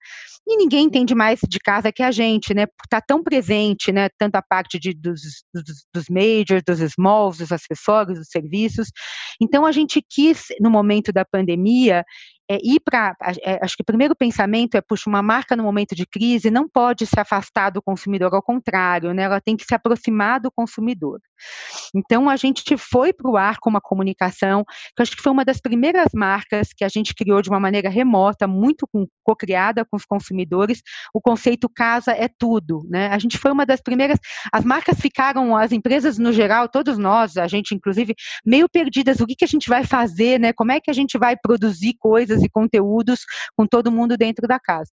E 0.46 0.56
ninguém 0.56 0.86
entende 0.86 1.14
mais 1.14 1.40
de 1.48 1.58
casa 1.58 1.92
que 1.92 2.02
a 2.02 2.10
gente, 2.10 2.52
né? 2.52 2.66
Está 2.84 3.00
tão 3.00 3.22
presente, 3.22 3.92
né? 3.92 4.08
Tanto 4.18 4.36
a 4.36 4.42
parte 4.42 4.78
de, 4.78 4.92
dos, 4.92 5.20
dos, 5.54 5.84
dos 5.94 6.04
majors, 6.08 6.62
dos 6.66 6.80
smalls, 6.80 7.38
dos 7.38 7.52
acessórios, 7.52 8.18
dos 8.18 8.28
serviços. 8.28 8.88
Então 9.40 9.64
a 9.64 9.72
gente 9.72 10.02
quis, 10.08 10.46
no 10.60 10.70
momento 10.70 11.12
da 11.12 11.24
pandemia, 11.24 12.04
é, 12.50 12.58
ir 12.62 12.80
para. 12.80 13.16
É, 13.42 13.58
acho 13.62 13.76
que 13.76 13.82
o 13.82 13.86
primeiro 13.86 14.14
pensamento 14.16 14.74
é, 14.74 14.80
puxa, 14.80 15.08
uma 15.08 15.22
marca 15.22 15.56
no 15.56 15.62
momento 15.62 15.94
de 15.94 16.06
crise 16.06 16.50
não 16.50 16.68
pode 16.68 17.06
se 17.06 17.18
afastar 17.18 17.70
do 17.70 17.82
consumidor, 17.82 18.34
ao 18.34 18.42
contrário, 18.42 19.14
né, 19.14 19.22
ela 19.22 19.40
tem 19.40 19.56
que 19.56 19.64
se 19.64 19.74
aproximar 19.74 20.40
do 20.40 20.50
consumidor. 20.50 21.20
Então, 21.94 22.28
a 22.28 22.36
gente 22.36 22.76
foi 22.76 23.12
para 23.12 23.30
o 23.30 23.36
ar 23.36 23.58
com 23.58 23.70
uma 23.70 23.80
comunicação, 23.80 24.64
que 24.96 25.02
acho 25.02 25.16
que 25.16 25.22
foi 25.22 25.32
uma 25.32 25.44
das 25.44 25.60
primeiras 25.60 26.08
marcas 26.14 26.68
que 26.72 26.84
a 26.84 26.88
gente 26.88 27.14
criou 27.14 27.42
de 27.42 27.48
uma 27.48 27.60
maneira 27.60 27.88
remota, 27.88 28.46
muito 28.46 28.88
co-criada 29.22 29.84
com 29.84 29.96
os 29.96 30.04
consumidores, 30.04 30.82
o 31.12 31.20
conceito 31.20 31.68
casa 31.68 32.12
é 32.12 32.28
tudo. 32.28 32.86
Né? 32.88 33.08
A 33.08 33.18
gente 33.18 33.38
foi 33.38 33.52
uma 33.52 33.66
das 33.66 33.80
primeiras, 33.80 34.18
as 34.52 34.64
marcas 34.64 35.00
ficaram, 35.00 35.56
as 35.56 35.72
empresas 35.72 36.18
no 36.18 36.32
geral, 36.32 36.68
todos 36.68 36.98
nós, 36.98 37.36
a 37.36 37.46
gente 37.46 37.74
inclusive, 37.74 38.14
meio 38.44 38.68
perdidas, 38.68 39.20
o 39.20 39.26
que, 39.26 39.36
que 39.36 39.44
a 39.44 39.48
gente 39.48 39.68
vai 39.68 39.84
fazer, 39.84 40.38
né? 40.38 40.52
como 40.52 40.72
é 40.72 40.80
que 40.80 40.90
a 40.90 40.94
gente 40.94 41.18
vai 41.18 41.36
produzir 41.36 41.94
coisas 41.98 42.42
e 42.42 42.48
conteúdos 42.48 43.20
com 43.56 43.66
todo 43.66 43.92
mundo 43.92 44.16
dentro 44.16 44.46
da 44.46 44.58
casa. 44.58 44.90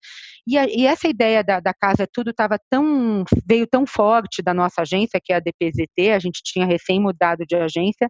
E, 0.48 0.58
a, 0.58 0.66
e 0.66 0.86
essa 0.86 1.10
ideia 1.10 1.44
da, 1.44 1.60
da 1.60 1.74
casa 1.74 2.08
tudo 2.12 2.32
estava 2.32 2.58
tão 2.70 3.26
veio 3.46 3.68
tão 3.68 3.86
forte 3.86 4.42
da 4.42 4.54
nossa 4.54 4.82
agência, 4.82 5.20
que 5.24 5.34
é 5.34 5.36
a 5.36 5.40
DPZT, 5.40 6.12
a 6.12 6.20
gente 6.20 6.42
tinha 6.44 6.66
recém 6.66 7.02
mudado 7.02 7.46
de 7.46 7.56
agência. 7.56 8.10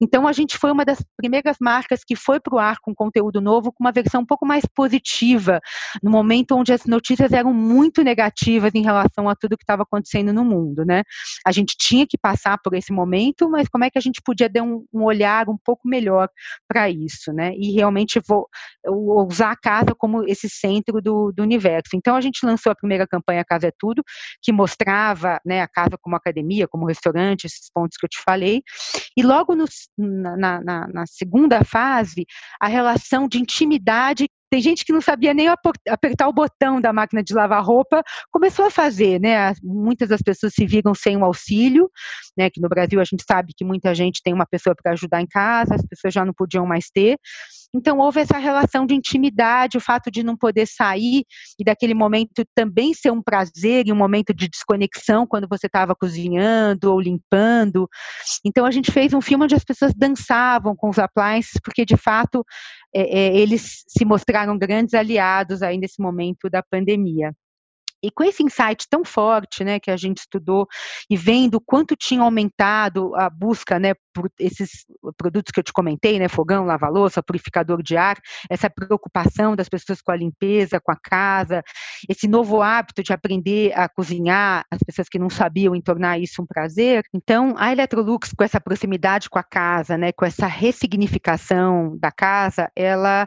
Então 0.00 0.28
a 0.28 0.32
gente 0.32 0.58
foi 0.58 0.70
uma 0.70 0.84
das 0.84 1.02
primeiras 1.16 1.56
marcas 1.60 2.00
que 2.04 2.14
foi 2.14 2.38
para 2.38 2.54
o 2.54 2.58
ar 2.58 2.76
com 2.82 2.94
conteúdo 2.94 3.40
novo, 3.40 3.72
com 3.72 3.82
uma 3.82 3.92
versão 3.92 4.20
um 4.20 4.26
pouco 4.26 4.44
mais 4.44 4.64
positiva, 4.74 5.60
no 6.02 6.10
momento 6.10 6.54
onde 6.54 6.72
as 6.72 6.84
notícias 6.84 7.32
eram 7.32 7.54
muito 7.54 8.02
negativas 8.02 8.74
em 8.74 8.82
relação 8.82 9.28
a 9.28 9.34
tudo 9.34 9.56
que 9.56 9.62
estava 9.62 9.82
acontecendo 9.84 10.32
no 10.32 10.44
mundo, 10.44 10.84
né? 10.84 11.02
A 11.46 11.52
gente 11.52 11.74
tinha 11.78 12.06
que 12.06 12.18
passar 12.18 12.58
por 12.62 12.74
esse 12.74 12.92
momento, 12.92 13.48
mas 13.48 13.68
como 13.68 13.84
é 13.84 13.90
que 13.90 13.98
a 13.98 14.02
gente 14.02 14.20
podia 14.22 14.48
dar 14.48 14.62
um, 14.62 14.84
um 14.92 15.02
olhar 15.02 15.48
um 15.48 15.56
pouco 15.64 15.88
melhor 15.88 16.28
para 16.68 16.90
isso, 16.90 17.32
né? 17.32 17.52
E 17.56 17.72
realmente 17.72 18.20
vou, 18.26 18.48
usar 18.86 19.52
a 19.52 19.56
casa 19.56 19.94
como 19.96 20.24
esse 20.28 20.48
centro 20.48 21.00
do, 21.00 21.32
do 21.32 21.44
universo. 21.54 21.90
Então 21.94 22.16
a 22.16 22.20
gente 22.20 22.44
lançou 22.44 22.72
a 22.72 22.74
primeira 22.74 23.06
campanha 23.06 23.44
Casa 23.44 23.68
é 23.68 23.72
Tudo, 23.78 24.02
que 24.42 24.52
mostrava 24.52 25.40
né, 25.44 25.62
a 25.62 25.68
casa 25.68 25.96
como 26.00 26.16
academia, 26.16 26.68
como 26.68 26.86
restaurante, 26.86 27.44
esses 27.44 27.70
pontos 27.72 27.96
que 27.96 28.04
eu 28.04 28.08
te 28.08 28.20
falei. 28.24 28.62
E 29.16 29.22
logo 29.22 29.54
no, 29.54 29.64
na, 29.96 30.60
na, 30.60 30.88
na 30.88 31.06
segunda 31.06 31.64
fase, 31.64 32.26
a 32.60 32.68
relação 32.68 33.28
de 33.28 33.38
intimidade 33.38 34.28
tem 34.54 34.60
gente 34.60 34.84
que 34.84 34.92
não 34.92 35.00
sabia 35.00 35.34
nem 35.34 35.48
apertar 35.48 36.28
o 36.28 36.32
botão 36.32 36.80
da 36.80 36.92
máquina 36.92 37.24
de 37.24 37.34
lavar 37.34 37.60
roupa, 37.64 38.04
começou 38.30 38.64
a 38.66 38.70
fazer, 38.70 39.20
né? 39.20 39.52
Muitas 39.60 40.10
das 40.10 40.22
pessoas 40.22 40.52
se 40.54 40.64
viram 40.64 40.94
sem 40.94 41.16
um 41.16 41.24
auxílio, 41.24 41.90
né? 42.38 42.48
Que 42.48 42.60
no 42.60 42.68
Brasil 42.68 43.00
a 43.00 43.04
gente 43.04 43.24
sabe 43.28 43.52
que 43.56 43.64
muita 43.64 43.92
gente 43.96 44.20
tem 44.22 44.32
uma 44.32 44.46
pessoa 44.46 44.76
para 44.80 44.92
ajudar 44.92 45.20
em 45.20 45.26
casa, 45.26 45.74
as 45.74 45.84
pessoas 45.84 46.14
já 46.14 46.24
não 46.24 46.32
podiam 46.32 46.64
mais 46.64 46.88
ter. 46.88 47.18
Então 47.74 47.98
houve 47.98 48.20
essa 48.20 48.38
relação 48.38 48.86
de 48.86 48.94
intimidade, 48.94 49.76
o 49.76 49.80
fato 49.80 50.10
de 50.10 50.22
não 50.22 50.36
poder 50.36 50.66
sair 50.66 51.24
e 51.58 51.64
daquele 51.64 51.94
momento 51.94 52.44
também 52.54 52.94
ser 52.94 53.10
um 53.10 53.20
prazer 53.20 53.88
e 53.88 53.92
um 53.92 53.96
momento 53.96 54.32
de 54.32 54.48
desconexão 54.48 55.26
quando 55.26 55.48
você 55.48 55.66
estava 55.66 55.94
cozinhando 55.94 56.92
ou 56.92 57.00
limpando. 57.00 57.88
Então 58.44 58.64
a 58.64 58.70
gente 58.70 58.92
fez 58.92 59.12
um 59.12 59.20
filme 59.20 59.44
onde 59.44 59.54
as 59.56 59.64
pessoas 59.64 59.92
dançavam 59.94 60.76
com 60.76 60.88
os 60.88 60.98
appliances, 60.98 61.60
porque 61.62 61.84
de 61.84 61.96
fato 61.96 62.44
é, 62.94 63.02
é, 63.02 63.36
eles 63.36 63.82
se 63.88 64.04
mostraram 64.04 64.56
grandes 64.56 64.94
aliados 64.94 65.62
aí 65.62 65.76
nesse 65.76 66.00
momento 66.00 66.48
da 66.48 66.62
pandemia. 66.62 67.32
E 68.04 68.10
com 68.10 68.22
esse 68.22 68.42
insight 68.42 68.86
tão 68.88 69.04
forte, 69.04 69.64
né, 69.64 69.80
que 69.80 69.90
a 69.90 69.96
gente 69.96 70.18
estudou 70.18 70.66
e 71.08 71.16
vendo 71.16 71.60
quanto 71.60 71.96
tinha 71.96 72.22
aumentado 72.22 73.14
a 73.14 73.30
busca, 73.30 73.78
né, 73.78 73.94
por 74.12 74.30
esses 74.38 74.84
produtos 75.16 75.50
que 75.50 75.58
eu 75.58 75.64
te 75.64 75.72
comentei, 75.72 76.18
né, 76.18 76.28
fogão, 76.28 76.64
lava-louça, 76.64 77.22
purificador 77.22 77.82
de 77.82 77.96
ar, 77.96 78.16
essa 78.48 78.70
preocupação 78.70 79.56
das 79.56 79.68
pessoas 79.68 80.00
com 80.00 80.12
a 80.12 80.16
limpeza, 80.16 80.80
com 80.80 80.92
a 80.92 80.96
casa, 80.96 81.62
esse 82.08 82.28
novo 82.28 82.62
hábito 82.62 83.02
de 83.02 83.12
aprender 83.12 83.72
a 83.72 83.88
cozinhar, 83.88 84.64
as 84.70 84.78
pessoas 84.86 85.08
que 85.08 85.18
não 85.18 85.30
sabiam 85.30 85.74
em 85.74 85.80
tornar 85.80 86.18
isso 86.18 86.42
um 86.42 86.46
prazer. 86.46 87.04
Então, 87.12 87.54
a 87.56 87.72
Electrolux 87.72 88.32
com 88.36 88.44
essa 88.44 88.60
proximidade 88.60 89.28
com 89.30 89.38
a 89.38 89.42
casa, 89.42 89.96
né, 89.96 90.12
com 90.12 90.24
essa 90.24 90.46
ressignificação 90.46 91.96
da 91.98 92.12
casa, 92.12 92.70
ela 92.76 93.26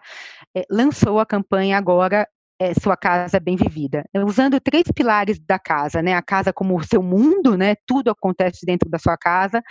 é, 0.55 0.63
lançou 0.69 1.19
a 1.19 1.25
campanha 1.25 1.77
agora 1.77 2.27
é, 2.59 2.73
sua 2.73 2.97
casa 2.97 3.39
bem 3.39 3.55
vivida, 3.55 4.03
usando 4.25 4.59
três 4.59 4.85
pilares 4.93 5.39
da 5.39 5.59
casa, 5.59 6.01
né? 6.01 6.15
A 6.15 6.21
casa 6.21 6.51
como 6.51 6.75
o 6.75 6.83
seu 6.83 7.03
mundo, 7.03 7.55
né? 7.55 7.75
Tudo 7.85 8.09
acontece 8.09 8.65
dentro 8.65 8.89
da 8.89 8.97
sua 8.97 9.15
casa. 9.15 9.61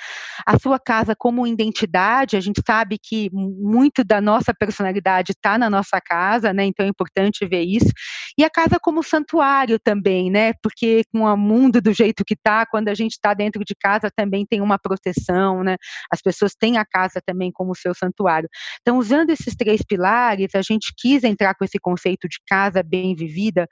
A 0.47 0.59
sua 0.59 0.79
casa 0.79 1.15
como 1.17 1.47
identidade, 1.47 2.37
a 2.37 2.41
gente 2.41 2.63
sabe 2.65 2.97
que 3.03 3.29
muito 3.33 4.05
da 4.05 4.21
nossa 4.21 4.55
personalidade 4.55 5.33
está 5.33 5.59
na 5.59 5.69
nossa 5.69 6.01
casa, 6.01 6.53
né? 6.53 6.65
Então 6.65 6.87
é 6.87 6.89
importante 6.89 7.47
ver 7.47 7.63
isso. 7.63 7.91
E 8.39 8.45
a 8.45 8.51
casa 8.51 8.79
como 8.81 9.03
santuário 9.03 9.79
também, 9.81 10.31
né? 10.31 10.53
Porque 10.63 11.03
com 11.13 11.23
o 11.23 11.37
mundo 11.37 11.81
do 11.81 11.93
jeito 11.93 12.25
que 12.25 12.35
está, 12.35 12.65
quando 12.67 12.89
a 12.89 12.95
gente 12.95 13.13
está 13.13 13.35
dentro 13.35 13.65
de 13.65 13.75
casa 13.75 14.11
também 14.15 14.47
tem 14.47 14.61
uma 14.61 14.79
proteção, 14.79 15.65
né? 15.65 15.77
As 16.13 16.23
pessoas 16.23 16.55
têm 16.55 16.79
a 16.79 16.85
casa 16.85 17.21
também 17.25 17.51
como 17.51 17.75
seu 17.75 17.95
santuário. 17.95 18.49
Então, 18.81 18.99
usando 18.99 19.31
esses 19.31 19.57
três 19.57 19.83
pilares, 19.83 20.55
a 20.55 20.63
gente 20.63 20.93
quis 20.97 21.25
entrar 21.25 21.55
com 21.55 21.65
esse 21.65 21.79
conceito 21.79 22.29
de 22.29 22.39
casa 22.47 22.76
casa 22.77 22.83
bem 22.83 23.15
vivida 23.15 23.69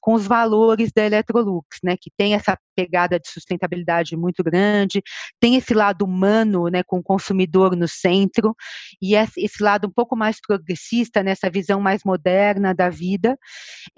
com 0.00 0.14
os 0.14 0.26
valores 0.26 0.90
da 0.94 1.04
Electrolux, 1.04 1.78
né, 1.82 1.96
que 2.00 2.10
tem 2.16 2.34
essa 2.34 2.56
pegada 2.76 3.18
de 3.18 3.28
sustentabilidade 3.28 4.16
muito 4.16 4.42
grande, 4.42 5.02
tem 5.40 5.56
esse 5.56 5.74
lado 5.74 6.04
humano, 6.04 6.68
né, 6.68 6.82
com 6.86 6.98
o 6.98 7.02
consumidor 7.02 7.74
no 7.74 7.88
centro, 7.88 8.54
e 9.02 9.14
esse 9.14 9.62
lado 9.62 9.88
um 9.88 9.90
pouco 9.90 10.16
mais 10.16 10.38
progressista, 10.40 11.22
nessa 11.22 11.50
visão 11.50 11.80
mais 11.80 12.02
moderna 12.04 12.72
da 12.72 12.88
vida, 12.88 13.36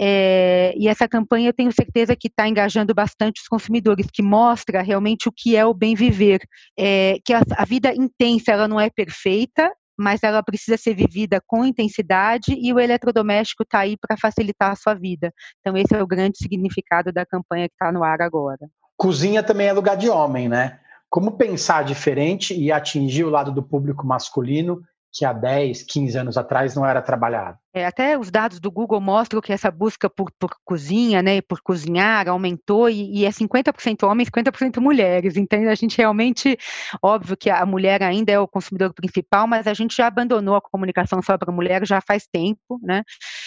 é, 0.00 0.72
e 0.76 0.88
essa 0.88 1.06
campanha 1.06 1.50
eu 1.50 1.54
tenho 1.54 1.72
certeza 1.72 2.16
que 2.16 2.28
está 2.28 2.48
engajando 2.48 2.94
bastante 2.94 3.42
os 3.42 3.48
consumidores, 3.48 4.06
que 4.12 4.22
mostra 4.22 4.82
realmente 4.82 5.28
o 5.28 5.32
que 5.32 5.56
é 5.56 5.66
o 5.66 5.74
bem 5.74 5.94
viver, 5.94 6.40
é, 6.78 7.18
que 7.24 7.34
a, 7.34 7.42
a 7.56 7.64
vida 7.64 7.92
intensa, 7.94 8.52
ela 8.52 8.66
não 8.66 8.80
é 8.80 8.88
perfeita, 8.88 9.70
mas 9.98 10.22
ela 10.22 10.42
precisa 10.42 10.76
ser 10.76 10.94
vivida 10.94 11.42
com 11.46 11.64
intensidade 11.64 12.54
e 12.56 12.72
o 12.72 12.78
eletrodoméstico 12.78 13.64
está 13.64 13.80
aí 13.80 13.96
para 13.96 14.16
facilitar 14.16 14.70
a 14.70 14.76
sua 14.76 14.94
vida. 14.94 15.32
Então, 15.60 15.76
esse 15.76 15.94
é 15.94 16.02
o 16.02 16.06
grande 16.06 16.38
significado 16.38 17.12
da 17.12 17.26
campanha 17.26 17.68
que 17.68 17.74
está 17.74 17.90
no 17.90 18.04
ar 18.04 18.22
agora. 18.22 18.68
Cozinha 18.96 19.42
também 19.42 19.66
é 19.66 19.72
lugar 19.72 19.96
de 19.96 20.08
homem, 20.08 20.48
né? 20.48 20.78
Como 21.10 21.36
pensar 21.36 21.84
diferente 21.84 22.54
e 22.54 22.70
atingir 22.70 23.24
o 23.24 23.30
lado 23.30 23.50
do 23.50 23.62
público 23.62 24.06
masculino 24.06 24.82
que 25.12 25.24
há 25.24 25.32
10, 25.32 25.82
15 25.82 26.18
anos 26.18 26.36
atrás 26.36 26.74
não 26.74 26.86
era 26.86 27.02
trabalhado? 27.02 27.58
É, 27.78 27.86
até 27.86 28.18
os 28.18 28.28
dados 28.28 28.58
do 28.58 28.72
Google 28.72 29.00
mostram 29.00 29.40
que 29.40 29.52
essa 29.52 29.70
busca 29.70 30.10
por, 30.10 30.32
por 30.36 30.50
cozinha, 30.64 31.22
né, 31.22 31.40
por 31.40 31.60
cozinhar, 31.60 32.28
aumentou 32.28 32.90
e, 32.90 33.20
e 33.20 33.24
é 33.24 33.30
50% 33.30 34.02
homens, 34.02 34.28
50% 34.30 34.80
mulheres. 34.80 35.36
Então, 35.36 35.68
a 35.68 35.74
gente 35.76 35.96
realmente, 35.96 36.58
óbvio 37.00 37.36
que 37.36 37.48
a 37.48 37.64
mulher 37.64 38.02
ainda 38.02 38.32
é 38.32 38.38
o 38.38 38.48
consumidor 38.48 38.92
principal, 38.92 39.46
mas 39.46 39.68
a 39.68 39.74
gente 39.74 39.96
já 39.96 40.08
abandonou 40.08 40.56
a 40.56 40.60
comunicação 40.60 41.22
só 41.22 41.38
para 41.38 41.52
mulher 41.52 41.86
já 41.86 42.00
faz 42.00 42.26
tempo, 42.26 42.80
né? 42.82 43.04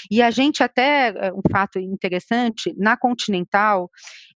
E 0.09 0.21
a 0.21 0.31
gente 0.31 0.63
até, 0.63 1.09
é, 1.09 1.33
um 1.33 1.41
fato 1.51 1.77
interessante, 1.77 2.73
na 2.77 2.95
Continental, 2.95 3.89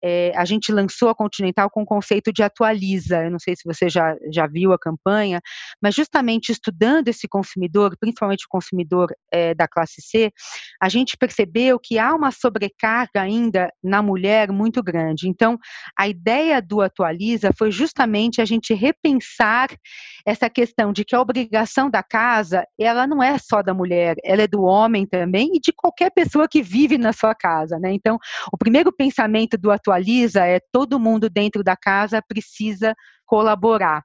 é, 0.02 0.32
a 0.36 0.44
gente 0.44 0.72
lançou 0.72 1.08
a 1.08 1.14
Continental 1.14 1.70
com 1.70 1.82
o 1.82 1.86
conceito 1.86 2.32
de 2.32 2.42
atualiza. 2.42 3.24
Eu 3.24 3.30
não 3.30 3.38
sei 3.38 3.54
se 3.54 3.62
você 3.64 3.88
já, 3.88 4.16
já 4.32 4.46
viu 4.46 4.72
a 4.72 4.78
campanha, 4.78 5.40
mas 5.80 5.94
justamente 5.94 6.50
estudando 6.50 7.08
esse 7.08 7.28
consumidor, 7.28 7.96
principalmente 7.98 8.44
o 8.44 8.48
consumidor 8.48 9.14
é, 9.30 9.54
da 9.54 9.68
classe 9.84 10.00
C, 10.00 10.32
a 10.80 10.88
gente 10.88 11.16
percebeu 11.16 11.78
que 11.78 11.98
há 11.98 12.14
uma 12.14 12.30
sobrecarga 12.30 13.20
ainda 13.20 13.70
na 13.82 14.02
mulher 14.02 14.50
muito 14.50 14.82
grande. 14.82 15.28
Então, 15.28 15.58
a 15.96 16.08
ideia 16.08 16.60
do 16.60 16.80
Atualiza 16.80 17.52
foi 17.56 17.70
justamente 17.70 18.40
a 18.40 18.44
gente 18.44 18.72
repensar 18.74 19.68
essa 20.26 20.48
questão 20.48 20.92
de 20.92 21.04
que 21.04 21.14
a 21.14 21.20
obrigação 21.20 21.90
da 21.90 22.02
casa, 22.02 22.64
ela 22.78 23.06
não 23.06 23.22
é 23.22 23.36
só 23.38 23.62
da 23.62 23.74
mulher, 23.74 24.16
ela 24.24 24.42
é 24.42 24.46
do 24.46 24.62
homem 24.62 25.06
também 25.06 25.50
e 25.54 25.60
de 25.60 25.72
qualquer 25.72 26.10
pessoa 26.10 26.48
que 26.48 26.62
vive 26.62 26.96
na 26.96 27.12
sua 27.12 27.34
casa, 27.34 27.78
né? 27.78 27.92
Então, 27.92 28.18
o 28.52 28.56
primeiro 28.56 28.90
pensamento 28.92 29.58
do 29.58 29.70
Atualiza 29.70 30.44
é 30.46 30.60
todo 30.72 30.98
mundo 30.98 31.28
dentro 31.28 31.62
da 31.62 31.76
casa 31.76 32.22
precisa 32.26 32.94
colaborar 33.26 34.02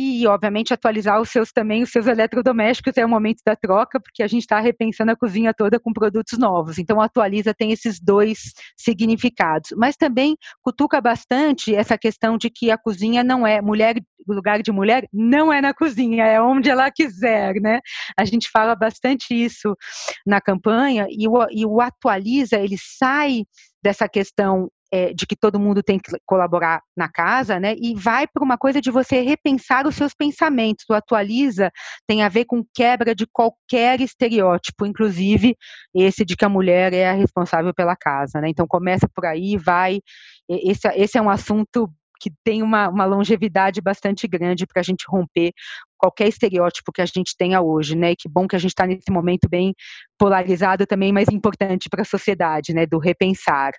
e, 0.00 0.24
obviamente, 0.28 0.72
atualizar 0.72 1.20
os 1.20 1.28
seus 1.28 1.50
também, 1.50 1.82
os 1.82 1.90
seus 1.90 2.06
eletrodomésticos 2.06 2.96
é 2.96 3.04
o 3.04 3.08
momento 3.08 3.40
da 3.44 3.56
troca, 3.56 3.98
porque 3.98 4.22
a 4.22 4.28
gente 4.28 4.42
está 4.42 4.60
repensando 4.60 5.10
a 5.10 5.16
cozinha 5.16 5.52
toda 5.52 5.80
com 5.80 5.92
produtos 5.92 6.38
novos. 6.38 6.78
Então, 6.78 7.00
atualiza 7.00 7.52
tem 7.52 7.72
esses 7.72 7.98
dois 7.98 8.52
significados. 8.76 9.70
Mas 9.76 9.96
também 9.96 10.36
cutuca 10.62 11.00
bastante 11.00 11.74
essa 11.74 11.98
questão 11.98 12.38
de 12.38 12.48
que 12.48 12.70
a 12.70 12.78
cozinha 12.78 13.24
não 13.24 13.44
é 13.44 13.60
mulher, 13.60 13.96
o 14.24 14.32
lugar 14.32 14.62
de 14.62 14.70
mulher 14.70 15.08
não 15.12 15.52
é 15.52 15.60
na 15.60 15.74
cozinha, 15.74 16.24
é 16.24 16.40
onde 16.40 16.70
ela 16.70 16.92
quiser, 16.92 17.54
né? 17.60 17.80
A 18.16 18.24
gente 18.24 18.48
fala 18.52 18.76
bastante 18.76 19.34
isso 19.34 19.76
na 20.24 20.40
campanha 20.40 21.08
e 21.10 21.26
o, 21.26 21.44
e 21.50 21.66
o 21.66 21.80
atualiza, 21.80 22.54
ele 22.54 22.76
sai 22.78 23.42
dessa 23.82 24.08
questão 24.08 24.70
é, 24.92 25.12
de 25.12 25.26
que 25.26 25.36
todo 25.36 25.60
mundo 25.60 25.82
tem 25.82 25.98
que 25.98 26.10
colaborar 26.24 26.82
na 26.96 27.08
casa, 27.08 27.60
né? 27.60 27.74
E 27.78 27.94
vai 27.94 28.26
para 28.26 28.42
uma 28.42 28.56
coisa 28.56 28.80
de 28.80 28.90
você 28.90 29.20
repensar 29.20 29.86
os 29.86 29.94
seus 29.94 30.14
pensamentos. 30.14 30.84
O 30.88 30.94
atualiza 30.94 31.70
tem 32.06 32.22
a 32.22 32.28
ver 32.28 32.44
com 32.46 32.64
quebra 32.74 33.14
de 33.14 33.26
qualquer 33.26 34.00
estereótipo, 34.00 34.86
inclusive 34.86 35.56
esse 35.94 36.24
de 36.24 36.36
que 36.36 36.44
a 36.44 36.48
mulher 36.48 36.92
é 36.92 37.08
a 37.08 37.12
responsável 37.12 37.74
pela 37.74 37.96
casa, 37.96 38.40
né? 38.40 38.48
Então 38.48 38.66
começa 38.66 39.08
por 39.14 39.26
aí, 39.26 39.56
vai. 39.56 40.00
Esse, 40.48 40.88
esse 40.96 41.18
é 41.18 41.22
um 41.22 41.30
assunto 41.30 41.90
que 42.20 42.32
tem 42.44 42.62
uma, 42.62 42.88
uma 42.88 43.04
longevidade 43.04 43.80
bastante 43.80 44.26
grande 44.26 44.66
para 44.66 44.80
a 44.80 44.82
gente 44.82 45.04
romper 45.08 45.52
qualquer 45.96 46.28
estereótipo 46.28 46.92
que 46.92 47.02
a 47.02 47.06
gente 47.06 47.36
tenha 47.36 47.60
hoje, 47.60 47.96
né? 47.96 48.12
E 48.12 48.16
que 48.16 48.28
bom 48.28 48.46
que 48.46 48.56
a 48.56 48.58
gente 48.58 48.70
está 48.70 48.86
nesse 48.86 49.10
momento 49.10 49.48
bem 49.48 49.74
polarizado 50.18 50.86
também, 50.86 51.12
mas 51.12 51.28
importante 51.28 51.88
para 51.88 52.02
a 52.02 52.04
sociedade, 52.04 52.72
né? 52.72 52.86
Do 52.86 52.98
repensar. 52.98 53.72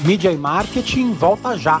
Mídia 0.00 0.30
e 0.30 0.36
marketing 0.36 1.12
volta 1.12 1.56
já. 1.56 1.80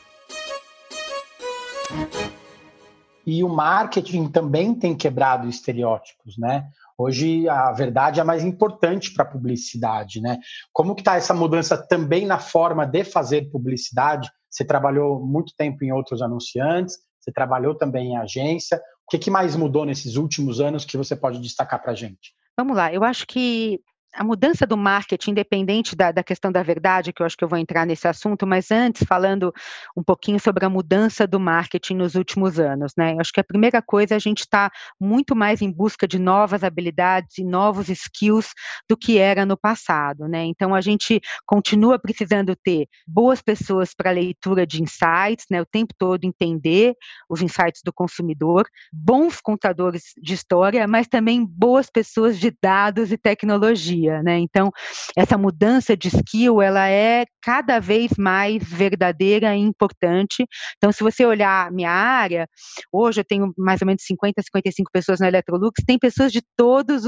E 3.25 3.43
o 3.43 3.49
marketing 3.49 4.27
também 4.27 4.73
tem 4.73 4.95
quebrado 4.95 5.47
estereótipos, 5.47 6.37
né? 6.37 6.67
Hoje 6.97 7.47
a 7.47 7.71
verdade 7.71 8.19
é 8.19 8.23
mais 8.23 8.43
importante 8.43 9.13
para 9.13 9.23
a 9.23 9.27
publicidade, 9.27 10.21
né? 10.21 10.37
Como 10.73 10.95
que 10.95 11.01
está 11.01 11.15
essa 11.15 11.33
mudança 11.33 11.77
também 11.77 12.25
na 12.25 12.39
forma 12.39 12.85
de 12.85 13.03
fazer 13.03 13.49
publicidade? 13.49 14.29
Você 14.49 14.65
trabalhou 14.65 15.25
muito 15.25 15.53
tempo 15.55 15.83
em 15.83 15.91
outros 15.91 16.21
anunciantes, 16.21 16.97
você 17.19 17.31
trabalhou 17.31 17.75
também 17.75 18.11
em 18.11 18.17
agência. 18.17 18.77
O 18.77 19.11
que, 19.11 19.19
que 19.19 19.31
mais 19.31 19.55
mudou 19.55 19.85
nesses 19.85 20.15
últimos 20.15 20.59
anos 20.59 20.83
que 20.85 20.97
você 20.97 21.15
pode 21.15 21.39
destacar 21.39 21.81
para 21.81 21.91
a 21.91 21.95
gente? 21.95 22.33
Vamos 22.57 22.75
lá, 22.75 22.93
eu 22.93 23.03
acho 23.03 23.25
que 23.25 23.79
a 24.13 24.23
mudança 24.23 24.65
do 24.67 24.75
marketing, 24.75 25.31
independente 25.31 25.95
da, 25.95 26.11
da, 26.11 26.23
questão 26.23 26.51
da 26.51 26.61
verdade, 26.61 27.13
que 27.13 27.21
eu 27.21 27.25
acho 27.25 27.37
que 27.37 27.43
eu 27.43 27.47
vou 27.47 27.57
entrar 27.57 27.85
nesse 27.85 28.07
assunto, 28.07 28.45
mas 28.45 28.69
antes 28.69 29.03
falando 29.07 29.53
um 29.95 30.03
pouquinho 30.03 30.39
sobre 30.39 30.65
a 30.65 30.69
mudança 30.69 31.25
do 31.25 31.39
marketing 31.39 31.95
nos 31.95 32.15
últimos 32.15 32.59
anos, 32.59 32.93
né? 32.97 33.13
Eu 33.13 33.21
acho 33.21 33.31
que 33.31 33.39
a 33.39 33.43
primeira 33.43 33.81
coisa 33.81 34.13
é 34.13 34.17
a 34.17 34.19
gente 34.19 34.39
está 34.39 34.69
muito 34.99 35.35
mais 35.35 35.61
em 35.61 35.71
busca 35.71 36.07
de 36.07 36.19
novas 36.19 36.63
habilidades 36.63 37.37
e 37.37 37.43
novos 37.43 37.89
skills 37.89 38.53
do 38.89 38.97
que 38.97 39.17
era 39.17 39.45
no 39.45 39.55
passado, 39.55 40.27
né? 40.27 40.43
Então 40.43 40.75
a 40.75 40.81
gente 40.81 41.21
continua 41.45 41.97
precisando 41.97 42.55
ter 42.55 42.87
boas 43.07 43.41
pessoas 43.41 43.93
para 43.93 44.11
leitura 44.11 44.67
de 44.67 44.83
insights, 44.83 45.45
né? 45.49 45.61
O 45.61 45.65
tempo 45.65 45.93
todo 45.97 46.25
entender 46.25 46.95
os 47.29 47.41
insights 47.41 47.81
do 47.83 47.93
consumidor, 47.93 48.65
bons 48.91 49.39
contadores 49.39 50.13
de 50.21 50.33
história, 50.33 50.85
mas 50.85 51.07
também 51.07 51.45
boas 51.45 51.89
pessoas 51.89 52.37
de 52.37 52.51
dados 52.61 53.11
e 53.11 53.17
tecnologia 53.17 54.00
dia, 54.01 54.23
né? 54.23 54.39
Então, 54.39 54.71
essa 55.15 55.37
mudança 55.37 55.95
de 55.95 56.07
skill, 56.07 56.61
ela 56.61 56.87
é 56.89 57.25
cada 57.41 57.79
vez 57.79 58.11
mais 58.17 58.63
verdadeira 58.63 59.55
e 59.55 59.59
importante. 59.59 60.45
Então, 60.77 60.91
se 60.91 61.03
você 61.03 61.25
olhar 61.25 61.71
minha 61.71 61.91
área, 61.91 62.47
hoje 62.91 63.21
eu 63.21 63.25
tenho 63.25 63.53
mais 63.57 63.81
ou 63.81 63.87
menos 63.87 64.03
50, 64.03 64.41
55 64.41 64.91
pessoas 64.91 65.19
na 65.19 65.27
Electrolux, 65.27 65.83
tem 65.85 65.97
pessoas 65.97 66.31
de 66.31 66.41
todas 66.55 67.05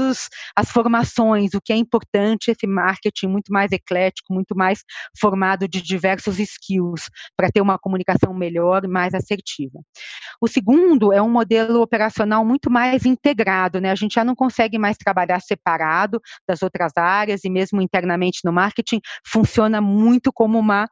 as 0.56 0.70
formações, 0.70 1.54
o 1.54 1.60
que 1.60 1.72
é 1.72 1.76
importante, 1.76 2.50
esse 2.50 2.66
marketing 2.66 3.28
muito 3.28 3.52
mais 3.52 3.70
eclético, 3.72 4.32
muito 4.32 4.56
mais 4.56 4.80
formado 5.20 5.68
de 5.68 5.80
diversos 5.80 6.38
skills, 6.38 7.08
para 7.36 7.50
ter 7.50 7.60
uma 7.60 7.78
comunicação 7.78 8.34
melhor 8.34 8.86
mais 8.88 9.14
assertiva. 9.14 9.80
O 10.40 10.48
segundo 10.48 11.12
é 11.12 11.22
um 11.22 11.30
modelo 11.30 11.80
operacional 11.80 12.44
muito 12.44 12.70
mais 12.70 13.06
integrado, 13.06 13.80
né? 13.80 13.90
A 13.90 13.94
gente 13.94 14.14
já 14.14 14.24
não 14.24 14.34
consegue 14.34 14.78
mais 14.78 14.96
trabalhar 14.96 15.40
separado 15.40 16.20
das 16.48 16.62
outras 16.62 16.83
outras 16.84 16.92
áreas 16.96 17.44
e 17.44 17.50
mesmo 17.50 17.80
internamente 17.80 18.40
no 18.44 18.52
marketing, 18.52 19.00
funciona 19.26 19.80
muito 19.80 20.32
como 20.32 20.58
uma 20.58 20.86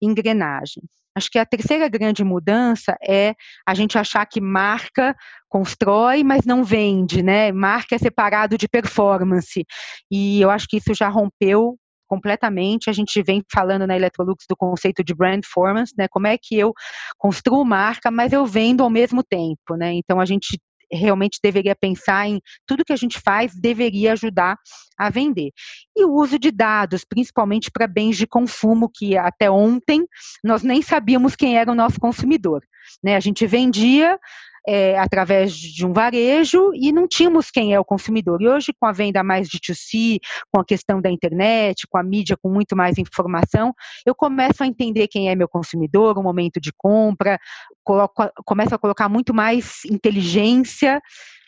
engrenagem. 0.00 0.82
Acho 1.14 1.30
que 1.30 1.38
a 1.38 1.46
terceira 1.46 1.88
grande 1.88 2.22
mudança 2.22 2.94
é 3.02 3.34
a 3.66 3.74
gente 3.74 3.96
achar 3.96 4.26
que 4.26 4.38
marca 4.38 5.16
constrói, 5.48 6.22
mas 6.22 6.44
não 6.44 6.62
vende, 6.62 7.22
né? 7.22 7.50
Marca 7.52 7.94
é 7.94 7.98
separado 7.98 8.58
de 8.58 8.68
performance. 8.68 9.64
E 10.10 10.42
eu 10.42 10.50
acho 10.50 10.66
que 10.68 10.76
isso 10.76 10.92
já 10.92 11.08
rompeu 11.08 11.78
completamente. 12.06 12.90
A 12.90 12.92
gente 12.92 13.22
vem 13.22 13.42
falando 13.50 13.86
na 13.86 13.96
Electrolux 13.96 14.44
do 14.48 14.54
conceito 14.54 15.02
de 15.02 15.14
brand 15.14 15.40
performance, 15.40 15.94
né? 15.96 16.06
Como 16.06 16.26
é 16.26 16.36
que 16.36 16.54
eu 16.58 16.74
construo 17.16 17.64
marca, 17.64 18.10
mas 18.10 18.34
eu 18.34 18.44
vendo 18.44 18.82
ao 18.82 18.90
mesmo 18.90 19.22
tempo, 19.24 19.74
né? 19.74 19.94
Então 19.94 20.20
a 20.20 20.26
gente 20.26 20.58
realmente 20.90 21.38
deveria 21.42 21.74
pensar 21.74 22.28
em 22.28 22.40
tudo 22.66 22.84
que 22.84 22.92
a 22.92 22.96
gente 22.96 23.20
faz 23.20 23.54
deveria 23.54 24.12
ajudar 24.12 24.56
a 24.96 25.10
vender. 25.10 25.52
E 25.96 26.04
o 26.04 26.12
uso 26.12 26.38
de 26.38 26.50
dados, 26.50 27.04
principalmente 27.04 27.70
para 27.70 27.86
bens 27.86 28.16
de 28.16 28.26
consumo, 28.26 28.90
que 28.92 29.16
até 29.16 29.50
ontem 29.50 30.06
nós 30.42 30.62
nem 30.62 30.80
sabíamos 30.82 31.36
quem 31.36 31.58
era 31.58 31.70
o 31.70 31.74
nosso 31.74 32.00
consumidor. 32.00 32.62
Né? 33.02 33.16
A 33.16 33.20
gente 33.20 33.46
vendia 33.46 34.18
é, 34.66 34.98
através 34.98 35.54
de 35.54 35.86
um 35.86 35.92
varejo 35.92 36.72
e 36.74 36.90
não 36.90 37.06
tínhamos 37.06 37.50
quem 37.50 37.72
é 37.72 37.78
o 37.78 37.84
consumidor. 37.84 38.42
E 38.42 38.48
hoje, 38.48 38.72
com 38.78 38.86
a 38.86 38.92
venda 38.92 39.22
mais 39.22 39.48
de 39.48 39.58
2C, 39.58 40.18
com 40.52 40.60
a 40.60 40.64
questão 40.64 41.00
da 41.00 41.08
internet, 41.08 41.86
com 41.88 41.96
a 41.96 42.02
mídia 42.02 42.36
com 42.36 42.50
muito 42.50 42.76
mais 42.76 42.98
informação, 42.98 43.72
eu 44.04 44.14
começo 44.14 44.64
a 44.64 44.66
entender 44.66 45.06
quem 45.06 45.30
é 45.30 45.36
meu 45.36 45.48
consumidor, 45.48 46.18
o 46.18 46.22
momento 46.22 46.60
de 46.60 46.72
compra, 46.76 47.38
coloco, 47.84 48.28
começo 48.44 48.74
a 48.74 48.78
colocar 48.78 49.08
muito 49.08 49.32
mais 49.32 49.84
inteligência 49.84 51.00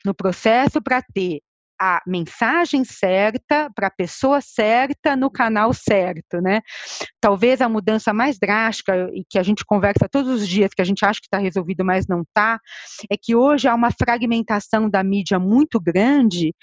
no 0.04 0.14
processo 0.14 0.80
para 0.80 1.02
ter 1.02 1.40
a 1.80 2.02
mensagem 2.06 2.84
certa 2.84 3.70
para 3.74 3.86
a 3.88 3.90
pessoa 3.90 4.40
certa 4.40 5.16
no 5.16 5.30
canal 5.30 5.72
certo, 5.72 6.40
né? 6.40 6.60
Talvez 7.20 7.60
a 7.60 7.68
mudança 7.68 8.12
mais 8.12 8.38
drástica 8.38 9.08
e 9.12 9.24
que 9.28 9.38
a 9.38 9.42
gente 9.42 9.64
conversa 9.64 10.08
todos 10.10 10.42
os 10.42 10.48
dias, 10.48 10.72
que 10.74 10.82
a 10.82 10.84
gente 10.84 11.04
acha 11.04 11.20
que 11.20 11.26
está 11.26 11.38
resolvido, 11.38 11.84
mas 11.84 12.06
não 12.06 12.22
está, 12.22 12.60
é 13.10 13.16
que 13.20 13.34
hoje 13.34 13.68
há 13.68 13.74
uma 13.74 13.90
fragmentação 13.90 14.88
da 14.88 15.02
mídia 15.02 15.38
muito 15.38 15.80
grande, 15.80 16.54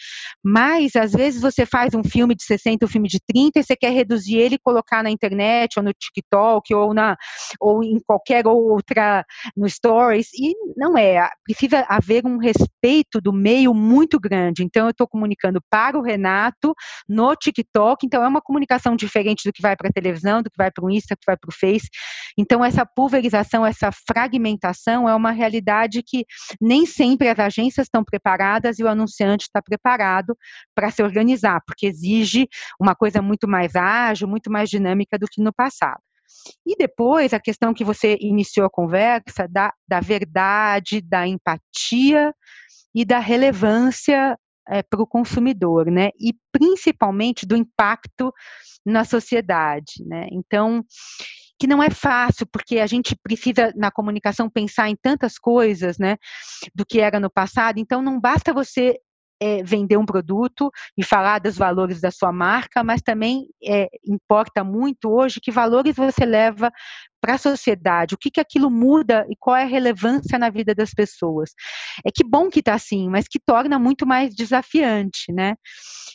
mas 0.44 0.96
às 0.96 1.12
vezes 1.12 1.42
você 1.42 1.66
faz 1.66 1.94
um 1.94 2.04
filme 2.04 2.36
de 2.36 2.44
60, 2.44 2.86
um 2.86 2.90
filme 2.90 3.08
de 3.08 3.20
30 3.26 3.60
e 3.60 3.64
você 3.64 3.76
quer 3.76 3.92
reduzir 3.92 4.38
ele 4.38 4.56
e 4.56 4.60
colocar 4.60 5.04
na 5.04 5.10
internet 5.10 5.78
ou 5.78 5.84
no 5.84 5.94
TikTok 5.94 6.74
ou 6.74 6.94
na 6.94 7.16
ou 7.60 7.84
em 7.84 8.00
qualquer 8.06 8.46
outra 8.48 9.26
no 9.56 9.70
stories 9.70 10.28
e 10.34 10.54
não 10.76 10.98
é, 10.98 11.30
precisa 11.44 11.86
haver 11.88 12.26
um 12.26 12.38
respeito 12.38 13.22
do 13.22 13.32
meio 13.32 13.74
muito 13.74 14.20
grande. 14.20 14.64
Então 14.64 14.86
eu 14.86 14.92
estou 14.92 15.05
estou 15.06 15.08
comunicando 15.08 15.62
para 15.70 15.98
o 15.98 16.02
Renato 16.02 16.74
no 17.08 17.36
TikTok, 17.36 18.06
então 18.06 18.24
é 18.24 18.28
uma 18.28 18.42
comunicação 18.42 18.96
diferente 18.96 19.48
do 19.48 19.54
que 19.54 19.62
vai 19.62 19.76
para 19.76 19.90
a 19.90 19.94
televisão, 19.94 20.42
do 20.42 20.50
que 20.50 20.58
vai 20.58 20.72
para 20.72 20.84
o 20.84 20.90
Insta, 20.90 21.16
do 21.16 21.20
que 21.20 21.26
vai 21.26 21.38
para 21.38 21.50
o 21.50 21.54
Face. 21.54 21.90
Então, 22.38 22.66
essa 22.66 22.86
pulverização, 22.86 23.66
essa 23.66 23.90
fragmentação 23.92 25.08
é 25.08 25.16
uma 25.16 25.32
realidade 25.32 26.04
que 26.04 26.26
nem 26.60 26.86
sempre 26.86 27.30
as 27.30 27.40
agências 27.40 27.86
estão 27.88 28.04
preparadas 28.04 28.80
e 28.80 28.84
o 28.84 28.88
anunciante 28.88 29.44
está 29.44 29.62
preparado 29.62 30.36
para 30.74 30.92
se 30.92 31.02
organizar, 31.02 31.62
porque 31.66 31.86
exige 31.86 32.48
uma 32.80 32.96
coisa 32.96 33.22
muito 33.22 33.48
mais 33.48 33.76
ágil, 33.76 34.28
muito 34.28 34.52
mais 34.52 34.70
dinâmica 34.70 35.18
do 35.18 35.28
que 35.28 35.42
no 35.42 35.54
passado. 35.54 36.02
E 36.66 36.76
depois, 36.76 37.34
a 37.34 37.40
questão 37.40 37.74
que 37.74 37.84
você 37.84 38.18
iniciou 38.20 38.66
a 38.66 38.70
conversa, 38.70 39.48
da, 39.50 39.74
da 39.88 40.00
verdade, 40.00 41.02
da 41.02 41.26
empatia 41.26 42.34
e 42.94 43.04
da 43.04 43.20
relevância 43.20 44.38
é, 44.68 44.84
para 44.84 45.02
o 45.02 45.08
consumidor, 45.08 45.88
né? 45.88 46.10
E 46.20 46.34
principalmente 46.52 47.46
do 47.46 47.56
impacto 47.56 48.34
na 48.86 49.04
sociedade, 49.04 50.04
né? 50.06 50.28
Então, 50.32 50.84
que 51.60 51.68
não 51.68 51.82
é 51.82 51.90
fácil, 51.90 52.46
porque 52.46 52.80
a 52.80 52.88
gente 52.88 53.16
precisa, 53.16 53.72
na 53.76 53.90
comunicação, 53.90 54.50
pensar 54.50 54.90
em 54.90 54.96
tantas 54.96 55.38
coisas, 55.38 55.98
né, 55.98 56.18
do 56.74 56.86
que 56.86 57.00
era 57.00 57.20
no 57.20 57.30
passado, 57.30 57.80
então 57.80 58.02
não 58.02 58.20
basta 58.20 58.54
você 58.54 59.00
é, 59.42 59.64
vender 59.64 59.98
um 59.98 60.06
produto 60.06 60.72
e 60.98 61.04
falar 61.04 61.40
dos 61.40 61.58
valores 61.58 62.00
da 62.02 62.12
sua 62.12 62.32
marca, 62.32 62.84
mas 62.84 63.02
também 63.02 63.48
é, 63.64 63.90
importa 64.06 64.64
muito 64.64 65.10
hoje 65.10 65.40
que 65.42 65.52
valores 65.52 65.96
você 65.96 66.26
leva 66.26 66.72
para 67.26 67.34
a 67.34 67.38
sociedade, 67.40 68.14
o 68.14 68.18
que, 68.20 68.30
que 68.30 68.40
aquilo 68.40 68.70
muda 68.70 69.26
e 69.28 69.36
qual 69.36 69.56
é 69.56 69.64
a 69.64 69.68
relevância 69.68 70.38
na 70.38 70.52
vida 70.52 70.76
das 70.76 70.92
pessoas. 70.94 71.56
É 72.06 72.12
que 72.12 72.24
bom 72.24 72.52
que 72.52 72.60
está 72.60 72.76
assim, 72.76 73.10
mas 73.10 73.28
que 73.28 73.40
torna 73.40 73.80
muito 73.80 74.06
mais 74.06 74.36
desafiante, 74.36 75.34
né? 75.34 75.56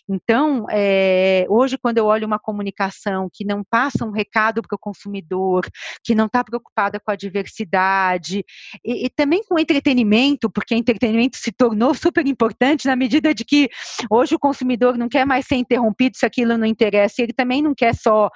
Então, 0.09 0.67
é, 0.71 1.47
hoje, 1.49 1.77
quando 1.77 1.99
eu 1.99 2.07
olho 2.07 2.29
uma 2.29 2.39
comunicação 2.39 3.29
que 3.33 3.45
não 3.45 3.65
passa 3.69 4.05
um 4.05 4.13
recado 4.13 4.63
para 4.63 4.77
o 4.77 4.79
consumidor, 4.79 5.67
que 6.05 6.15
não 6.15 6.27
está 6.27 6.45
preocupada 6.45 7.01
com 7.01 7.11
a 7.11 7.17
diversidade, 7.17 8.45
e, 8.85 9.07
e 9.07 9.11
também 9.11 9.43
com 9.43 9.59
entretenimento, 9.59 10.49
porque 10.49 10.77
entretenimento 10.77 11.39
se 11.39 11.51
tornou 11.51 11.93
super 11.93 12.25
importante 12.25 12.87
na 12.87 12.95
medida 12.95 13.35
de 13.35 13.45
que 13.45 13.69
hoje 14.09 14.37
o 14.37 14.39
consumidor 14.39 14.97
não 14.97 15.09
quer 15.09 15.27
mais 15.27 15.45
ser 15.45 15.57
interrompido 15.57 16.17
se 16.17 16.25
aquilo 16.25 16.57
não 16.57 16.67
interessa, 16.67 17.21
ele 17.21 17.33
também 17.33 17.61
não 17.61 17.75
quer 17.75 17.97
só 17.97 18.31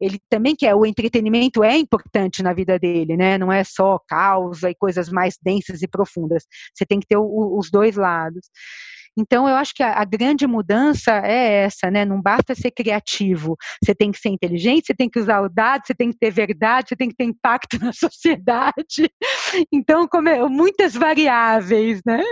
ele 0.00 0.20
também 0.28 0.54
quer 0.54 0.74
o 0.74 0.86
entretenimento 0.86 1.64
é 1.64 1.76
importante 1.76 2.17
na 2.42 2.52
vida 2.52 2.78
dele, 2.78 3.16
né? 3.16 3.38
Não 3.38 3.52
é 3.52 3.64
só 3.64 3.98
causa 4.06 4.70
e 4.70 4.74
coisas 4.74 5.08
mais 5.08 5.36
densas 5.42 5.82
e 5.82 5.88
profundas. 5.88 6.44
Você 6.74 6.84
tem 6.86 7.00
que 7.00 7.06
ter 7.06 7.16
o, 7.16 7.56
os 7.58 7.70
dois 7.70 7.96
lados. 7.96 8.46
Então, 9.18 9.48
eu 9.48 9.56
acho 9.56 9.74
que 9.74 9.82
a, 9.82 10.00
a, 10.00 10.04
grande 10.04 10.46
mudança 10.46 11.10
é 11.24 11.64
essa, 11.64 11.90
né? 11.90 12.04
Não 12.04 12.22
basta 12.22 12.54
ser 12.54 12.70
criativo, 12.70 13.56
você 13.82 13.92
tem 13.92 14.12
que 14.12 14.18
ser 14.18 14.28
inteligente, 14.28 14.86
você 14.86 14.94
tem 14.94 15.10
que 15.10 15.18
usar 15.18 15.40
o 15.40 15.48
dado, 15.48 15.84
você 15.84 15.94
tem 15.94 16.12
que 16.12 16.18
ter 16.18 16.30
verdade, 16.30 16.90
você 16.90 16.96
tem 16.96 17.08
que 17.08 17.16
ter 17.16 17.24
impacto 17.24 17.78
na 17.82 17.92
sociedade. 17.92 19.10
Então, 19.72 20.06
como 20.06 20.28
é, 20.28 20.48
muitas 20.48 20.94
variáveis, 20.94 22.00
né? 22.06 22.22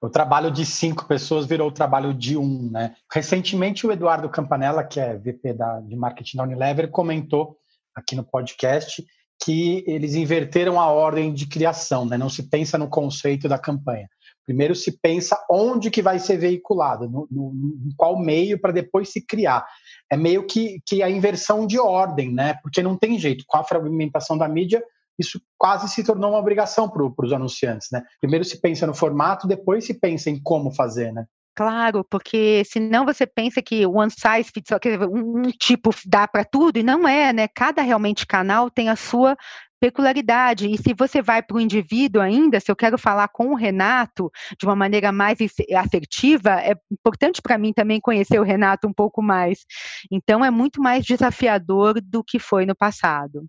O 0.00 0.08
trabalho 0.08 0.50
de 0.50 0.64
cinco 0.64 1.06
pessoas 1.06 1.44
virou 1.44 1.68
o 1.68 1.72
trabalho 1.72 2.14
de 2.14 2.36
um, 2.36 2.70
né? 2.70 2.94
Recentemente, 3.12 3.86
o 3.86 3.92
Eduardo 3.92 4.28
Campanella, 4.30 4.82
que 4.84 4.98
é 4.98 5.16
VP 5.16 5.52
da, 5.52 5.80
de 5.80 5.96
marketing 5.96 6.36
da 6.38 6.42
Unilever, 6.44 6.90
comentou 6.90 7.58
aqui 7.98 8.16
no 8.16 8.24
podcast 8.24 9.04
que 9.42 9.84
eles 9.86 10.14
inverteram 10.14 10.80
a 10.80 10.90
ordem 10.90 11.32
de 11.32 11.46
criação, 11.46 12.04
né? 12.04 12.18
Não 12.18 12.28
se 12.28 12.48
pensa 12.48 12.76
no 12.76 12.88
conceito 12.88 13.48
da 13.48 13.58
campanha. 13.58 14.08
Primeiro 14.44 14.74
se 14.74 14.98
pensa 14.98 15.38
onde 15.50 15.90
que 15.90 16.02
vai 16.02 16.18
ser 16.18 16.38
veiculado, 16.38 17.08
no, 17.08 17.28
no, 17.30 17.52
no 17.52 17.94
qual 17.96 18.18
meio 18.18 18.58
para 18.58 18.72
depois 18.72 19.10
se 19.10 19.24
criar. 19.24 19.66
É 20.10 20.16
meio 20.16 20.46
que, 20.46 20.80
que 20.86 21.02
a 21.02 21.10
inversão 21.10 21.66
de 21.66 21.78
ordem, 21.78 22.32
né? 22.32 22.54
Porque 22.62 22.82
não 22.82 22.96
tem 22.96 23.18
jeito. 23.18 23.44
Com 23.46 23.58
a 23.58 23.64
fragmentação 23.64 24.36
da 24.38 24.48
mídia, 24.48 24.82
isso 25.18 25.40
quase 25.58 25.88
se 25.88 26.02
tornou 26.02 26.30
uma 26.30 26.38
obrigação 26.38 26.88
para 26.88 27.26
os 27.26 27.32
anunciantes, 27.32 27.88
né? 27.92 28.02
Primeiro 28.20 28.44
se 28.44 28.60
pensa 28.60 28.86
no 28.86 28.94
formato, 28.94 29.46
depois 29.46 29.84
se 29.84 29.94
pensa 29.94 30.30
em 30.30 30.40
como 30.42 30.72
fazer, 30.72 31.12
né? 31.12 31.26
Claro, 31.58 32.04
porque 32.08 32.62
senão 32.64 33.04
você 33.04 33.26
pensa 33.26 33.60
que 33.60 33.84
one 33.84 34.12
size 34.12 34.48
fits 34.54 34.70
all, 34.70 34.78
um 35.12 35.50
tipo 35.50 35.90
dá 36.06 36.28
para 36.28 36.44
tudo, 36.44 36.78
e 36.78 36.84
não 36.84 37.06
é, 37.08 37.32
né? 37.32 37.48
Cada 37.48 37.82
realmente 37.82 38.24
canal 38.24 38.70
tem 38.70 38.88
a 38.88 38.94
sua 38.94 39.36
peculiaridade. 39.80 40.70
E 40.70 40.78
se 40.78 40.94
você 40.96 41.20
vai 41.20 41.42
para 41.42 41.56
o 41.56 41.60
indivíduo 41.60 42.22
ainda, 42.22 42.60
se 42.60 42.70
eu 42.70 42.76
quero 42.76 42.96
falar 42.96 43.26
com 43.26 43.48
o 43.48 43.56
Renato 43.56 44.30
de 44.56 44.66
uma 44.66 44.76
maneira 44.76 45.10
mais 45.10 45.36
assertiva, 45.76 46.60
é 46.62 46.76
importante 46.92 47.42
para 47.42 47.58
mim 47.58 47.72
também 47.72 48.00
conhecer 48.00 48.38
o 48.38 48.44
Renato 48.44 48.86
um 48.86 48.92
pouco 48.92 49.20
mais. 49.20 49.64
Então 50.12 50.44
é 50.44 50.52
muito 50.52 50.80
mais 50.80 51.04
desafiador 51.04 52.00
do 52.00 52.22
que 52.22 52.38
foi 52.38 52.66
no 52.66 52.76
passado. 52.76 53.44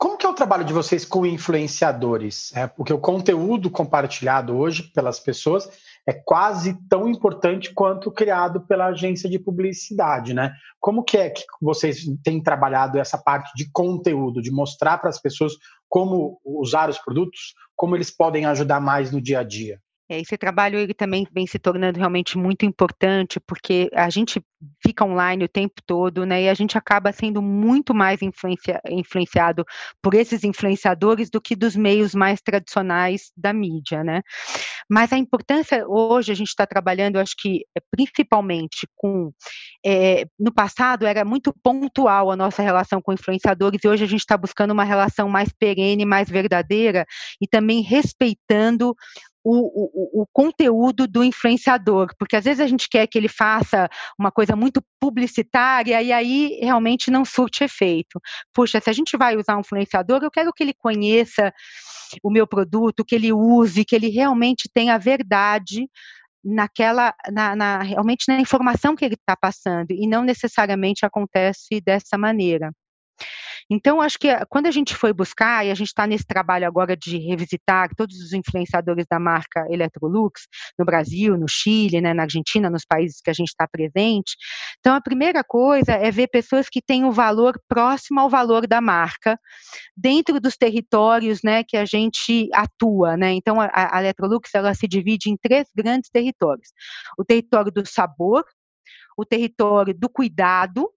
Como 0.00 0.16
que 0.16 0.24
é 0.24 0.28
o 0.30 0.34
trabalho 0.34 0.64
de 0.64 0.72
vocês 0.72 1.04
com 1.04 1.26
influenciadores? 1.26 2.56
É, 2.56 2.66
porque 2.66 2.90
o 2.90 2.98
conteúdo 2.98 3.68
compartilhado 3.68 4.56
hoje 4.56 4.84
pelas 4.94 5.20
pessoas 5.20 5.68
é 6.06 6.14
quase 6.14 6.72
tão 6.88 7.06
importante 7.06 7.74
quanto 7.74 8.08
o 8.08 8.10
criado 8.10 8.62
pela 8.62 8.86
agência 8.86 9.28
de 9.28 9.38
publicidade, 9.38 10.32
né? 10.32 10.54
Como 10.80 11.04
que 11.04 11.18
é 11.18 11.28
que 11.28 11.44
vocês 11.60 12.06
têm 12.24 12.42
trabalhado 12.42 12.98
essa 12.98 13.18
parte 13.18 13.52
de 13.54 13.70
conteúdo, 13.70 14.40
de 14.40 14.50
mostrar 14.50 14.96
para 14.96 15.10
as 15.10 15.20
pessoas 15.20 15.52
como 15.86 16.40
usar 16.42 16.88
os 16.88 16.98
produtos, 16.98 17.54
como 17.76 17.94
eles 17.94 18.10
podem 18.10 18.46
ajudar 18.46 18.80
mais 18.80 19.12
no 19.12 19.20
dia 19.20 19.40
a 19.40 19.44
dia? 19.44 19.82
É, 20.10 20.20
esse 20.20 20.36
trabalho 20.36 20.76
ele 20.76 20.92
também 20.92 21.24
vem 21.32 21.46
se 21.46 21.56
tornando 21.56 21.96
realmente 21.96 22.36
muito 22.36 22.66
importante, 22.66 23.38
porque 23.38 23.88
a 23.94 24.10
gente 24.10 24.44
fica 24.84 25.04
online 25.04 25.44
o 25.44 25.48
tempo 25.48 25.74
todo, 25.86 26.26
né? 26.26 26.42
E 26.42 26.48
a 26.48 26.54
gente 26.54 26.76
acaba 26.76 27.12
sendo 27.12 27.40
muito 27.40 27.94
mais 27.94 28.20
influencia, 28.20 28.80
influenciado 28.88 29.64
por 30.02 30.12
esses 30.14 30.42
influenciadores 30.42 31.30
do 31.30 31.40
que 31.40 31.54
dos 31.54 31.76
meios 31.76 32.12
mais 32.12 32.40
tradicionais 32.42 33.30
da 33.36 33.52
mídia, 33.52 34.02
né? 34.02 34.20
Mas 34.90 35.12
a 35.12 35.16
importância 35.16 35.86
hoje 35.86 36.32
a 36.32 36.34
gente 36.34 36.48
está 36.48 36.66
trabalhando, 36.66 37.18
acho 37.20 37.36
que 37.38 37.60
é, 37.76 37.80
principalmente 37.92 38.88
com 38.96 39.30
é, 39.86 40.24
no 40.38 40.52
passado 40.52 41.06
era 41.06 41.24
muito 41.24 41.54
pontual 41.62 42.32
a 42.32 42.36
nossa 42.36 42.62
relação 42.62 43.00
com 43.00 43.12
influenciadores 43.12 43.80
e 43.84 43.88
hoje 43.88 44.02
a 44.02 44.08
gente 44.08 44.20
está 44.20 44.36
buscando 44.36 44.72
uma 44.72 44.84
relação 44.84 45.28
mais 45.28 45.50
perene, 45.52 46.04
mais 46.04 46.28
verdadeira 46.28 47.06
e 47.40 47.46
também 47.46 47.80
respeitando 47.80 48.94
o, 49.42 50.20
o, 50.20 50.22
o, 50.22 50.26
conteúdo 50.32 51.06
do 51.06 51.24
influenciador, 51.24 52.08
porque 52.18 52.36
às 52.36 52.44
vezes 52.44 52.60
a 52.60 52.66
gente 52.66 52.88
quer 52.88 53.06
que 53.06 53.16
ele 53.16 53.28
faça 53.28 53.88
uma 54.18 54.30
coisa 54.30 54.54
muito 54.54 54.82
publicitária 55.00 56.00
e 56.02 56.12
aí 56.12 56.58
realmente 56.62 57.10
não 57.10 57.24
surte 57.24 57.64
efeito. 57.64 58.20
Puxa, 58.54 58.80
se 58.80 58.90
a 58.90 58.92
gente 58.92 59.16
vai 59.16 59.36
usar 59.36 59.56
um 59.56 59.60
influenciador, 59.60 60.22
eu 60.22 60.30
quero 60.30 60.52
que 60.52 60.62
ele 60.62 60.74
conheça 60.74 61.52
o 62.22 62.30
meu 62.30 62.46
produto, 62.46 63.04
que 63.04 63.14
ele 63.14 63.32
use, 63.32 63.84
que 63.84 63.94
ele 63.94 64.08
realmente 64.08 64.68
tenha 64.72 64.98
verdade 64.98 65.88
naquela, 66.44 67.14
na, 67.30 67.54
na, 67.54 67.82
realmente 67.82 68.24
na 68.28 68.40
informação 68.40 68.96
que 68.96 69.04
ele 69.04 69.14
está 69.14 69.36
passando, 69.36 69.90
e 69.90 70.06
não 70.06 70.22
necessariamente 70.22 71.04
acontece 71.04 71.80
dessa 71.80 72.16
maneira. 72.18 72.72
Então, 73.70 74.00
acho 74.00 74.18
que 74.18 74.28
eh, 74.28 74.44
quando 74.48 74.66
a 74.66 74.70
gente 74.70 74.96
foi 74.96 75.12
buscar, 75.12 75.64
e 75.64 75.70
a 75.70 75.74
gente 75.74 75.88
está 75.88 76.06
nesse 76.06 76.26
trabalho 76.26 76.66
agora 76.66 76.96
de 76.96 77.18
revisitar 77.18 77.88
todos 77.96 78.16
os 78.16 78.32
influenciadores 78.32 79.06
da 79.08 79.20
marca 79.20 79.64
Electrolux, 79.70 80.48
no 80.78 80.84
Brasil, 80.84 81.38
no 81.38 81.46
Chile, 81.48 82.00
né, 82.00 82.12
na 82.12 82.24
Argentina, 82.24 82.68
nos 82.68 82.84
países 82.84 83.20
que 83.22 83.30
a 83.30 83.32
gente 83.32 83.48
está 83.48 83.68
presente. 83.68 84.36
Então, 84.80 84.94
a 84.94 85.00
primeira 85.00 85.44
coisa 85.44 85.92
é 85.92 86.10
ver 86.10 86.28
pessoas 86.28 86.68
que 86.68 86.82
têm 86.82 87.04
o 87.04 87.12
valor 87.12 87.60
próximo 87.68 88.18
ao 88.18 88.28
valor 88.28 88.66
da 88.66 88.80
marca, 88.80 89.38
dentro 89.96 90.40
dos 90.40 90.56
territórios 90.56 91.40
né, 91.44 91.62
que 91.62 91.76
a 91.76 91.84
gente 91.84 92.48
atua. 92.52 93.16
Né? 93.16 93.32
Então, 93.34 93.60
a, 93.60 93.70
a 93.72 94.00
Electrolux 94.00 94.52
ela 94.54 94.74
se 94.74 94.88
divide 94.88 95.30
em 95.30 95.36
três 95.36 95.68
grandes 95.76 96.10
territórios: 96.10 96.70
o 97.16 97.24
território 97.24 97.70
do 97.70 97.86
sabor, 97.86 98.44
o 99.16 99.24
território 99.24 99.94
do 99.94 100.08
cuidado, 100.08 100.90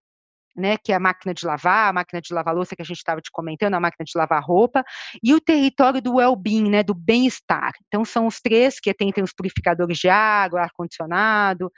né, 0.55 0.77
que 0.77 0.91
é 0.91 0.95
a 0.95 0.99
máquina 0.99 1.33
de 1.33 1.45
lavar, 1.45 1.89
a 1.89 1.93
máquina 1.93 2.21
de 2.21 2.33
lavar 2.33 2.53
louça 2.53 2.75
que 2.75 2.81
a 2.81 2.85
gente 2.85 2.97
estava 2.97 3.21
te 3.21 3.31
comentando, 3.31 3.73
a 3.73 3.79
máquina 3.79 4.05
de 4.05 4.11
lavar 4.15 4.43
roupa, 4.43 4.83
e 5.23 5.33
o 5.33 5.39
território 5.39 6.01
do 6.01 6.15
well-being, 6.15 6.69
né, 6.69 6.83
do 6.83 6.93
bem-estar. 6.93 7.71
Então, 7.87 8.05
são 8.05 8.27
os 8.27 8.39
três 8.39 8.79
que 8.79 8.93
tem, 8.93 9.11
tem 9.11 9.23
os 9.23 9.33
purificadores 9.33 9.97
de 9.97 10.09
água, 10.09 10.61
ar-condicionado. 10.61 11.71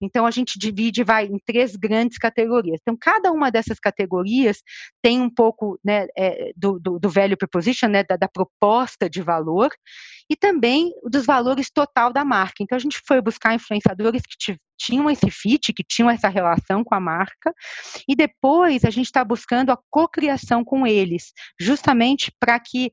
Então, 0.00 0.26
a 0.26 0.30
gente 0.30 0.58
divide, 0.58 1.02
vai, 1.02 1.26
em 1.26 1.38
três 1.44 1.76
grandes 1.76 2.18
categorias. 2.18 2.78
Então, 2.82 2.96
cada 3.00 3.32
uma 3.32 3.50
dessas 3.50 3.78
categorias 3.78 4.58
tem 5.02 5.20
um 5.20 5.30
pouco, 5.30 5.78
né, 5.84 6.06
é, 6.16 6.52
do, 6.56 6.78
do, 6.78 6.98
do 6.98 7.08
value 7.08 7.36
proposition, 7.36 7.88
né, 7.88 8.04
da, 8.04 8.16
da 8.16 8.28
proposta 8.28 9.08
de 9.08 9.22
valor, 9.22 9.70
e 10.28 10.36
também 10.36 10.92
dos 11.04 11.26
valores 11.26 11.70
total 11.70 12.12
da 12.12 12.24
marca. 12.24 12.62
Então, 12.62 12.76
a 12.76 12.80
gente 12.80 13.00
foi 13.06 13.20
buscar 13.20 13.54
influenciadores 13.54 14.22
que 14.22 14.36
tinham 14.80 15.10
esse 15.10 15.30
fit, 15.30 15.72
que 15.74 15.84
tinham 15.84 16.08
essa 16.08 16.28
relação 16.28 16.82
com 16.82 16.94
a 16.94 17.00
marca, 17.00 17.52
e 18.08 18.16
depois 18.16 18.84
a 18.84 18.90
gente 18.90 19.06
está 19.06 19.22
buscando 19.22 19.70
a 19.70 19.78
cocriação 19.90 20.64
com 20.64 20.86
eles, 20.86 21.32
justamente 21.60 22.32
para 22.40 22.58
que 22.58 22.90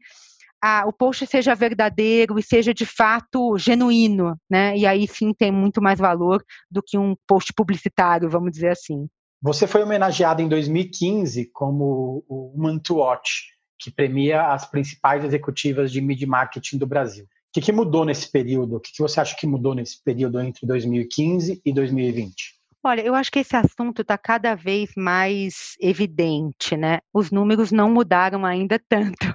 o 0.86 0.92
post 0.92 1.26
seja 1.28 1.56
verdadeiro 1.56 2.38
e 2.38 2.44
seja 2.44 2.74
de 2.74 2.86
fato 2.86 3.58
genuíno, 3.58 4.36
né? 4.50 4.76
E 4.76 4.86
aí 4.86 5.08
sim 5.08 5.34
tem 5.34 5.52
muito 5.52 5.82
mais 5.82 6.00
valor 6.00 6.44
do 6.70 6.84
que 6.84 6.98
um 6.98 7.16
post 7.26 7.54
publicitário, 7.54 8.30
vamos 8.30 8.52
dizer 8.52 8.70
assim. 8.70 9.08
Você 9.42 9.66
foi 9.68 9.84
homenageado 9.84 10.42
em 10.42 10.50
2015 10.50 11.52
como 11.54 12.26
o 12.28 12.52
Woman 12.56 12.80
to 12.80 12.96
Watch, 12.96 13.44
que 13.80 13.92
premia 13.92 14.52
as 14.52 14.70
principais 14.70 15.24
executivas 15.24 15.92
de 15.92 16.02
media 16.02 16.28
marketing 16.28 16.80
do 16.80 16.88
Brasil 16.88 17.26
que, 17.54 17.62
que 17.62 17.72
mudou 17.72 18.06
nesse 18.06 18.32
período? 18.32 18.76
O 18.76 18.80
que, 18.80 18.92
que 18.92 19.02
você 19.02 19.20
acha 19.20 19.36
que 19.36 19.48
mudou 19.48 19.74
nesse 19.74 20.02
período 20.04 20.40
entre 20.40 20.66
2015 20.66 21.62
e 21.66 21.74
2020? 21.74 22.58
Olha, 22.84 23.02
eu 23.02 23.16
acho 23.16 23.32
que 23.32 23.40
esse 23.40 23.56
assunto 23.56 24.02
está 24.02 24.18
cada 24.18 24.56
vez 24.56 24.92
mais 24.96 25.76
evidente, 25.80 26.78
né? 26.78 27.00
Os 27.14 27.32
números 27.32 27.72
não 27.72 27.90
mudaram 27.90 28.46
ainda 28.46 28.80
tanto. 28.88 29.34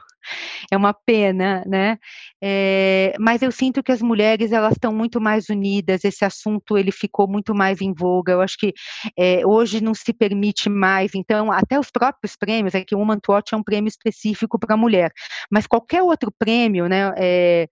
É 0.70 0.77
uma 0.77 0.94
pena, 0.94 1.62
né? 1.66 1.98
É, 2.42 3.14
mas 3.18 3.42
eu 3.42 3.53
sinto 3.53 3.83
que 3.83 3.92
as 3.92 4.03
mulheres 4.03 4.53
elas 4.53 4.72
estão 4.72 4.92
muito 4.92 5.20
mais 5.20 5.48
unidas. 5.48 6.05
Esse 6.05 6.25
assunto 6.25 6.77
ele 6.77 6.92
ficou 6.92 7.29
muito 7.29 7.55
mais 7.55 7.81
em 7.81 7.92
voga. 7.92 8.33
Eu 8.33 8.40
acho 8.40 8.57
que 8.59 8.72
é, 9.16 9.46
hoje 9.46 9.83
não 9.83 9.94
se 9.94 10.12
permite 10.12 10.68
mais. 10.68 11.14
Então, 11.14 11.51
até 11.53 11.79
os 11.79 11.90
próprios 11.90 12.37
prêmios, 12.37 12.75
é 12.75 12.85
que 12.85 12.94
o 12.94 12.98
Woman 12.98 13.18
to 13.20 13.33
Watch 13.33 13.55
é 13.55 13.57
um 13.57 13.62
prêmio 13.62 13.88
específico 13.88 14.59
para 14.59 14.77
mulher, 14.77 15.12
mas 15.51 15.66
qualquer 15.66 16.03
outro 16.03 16.33
prêmio, 16.38 16.88
né? 16.88 17.12
É, 17.16 17.68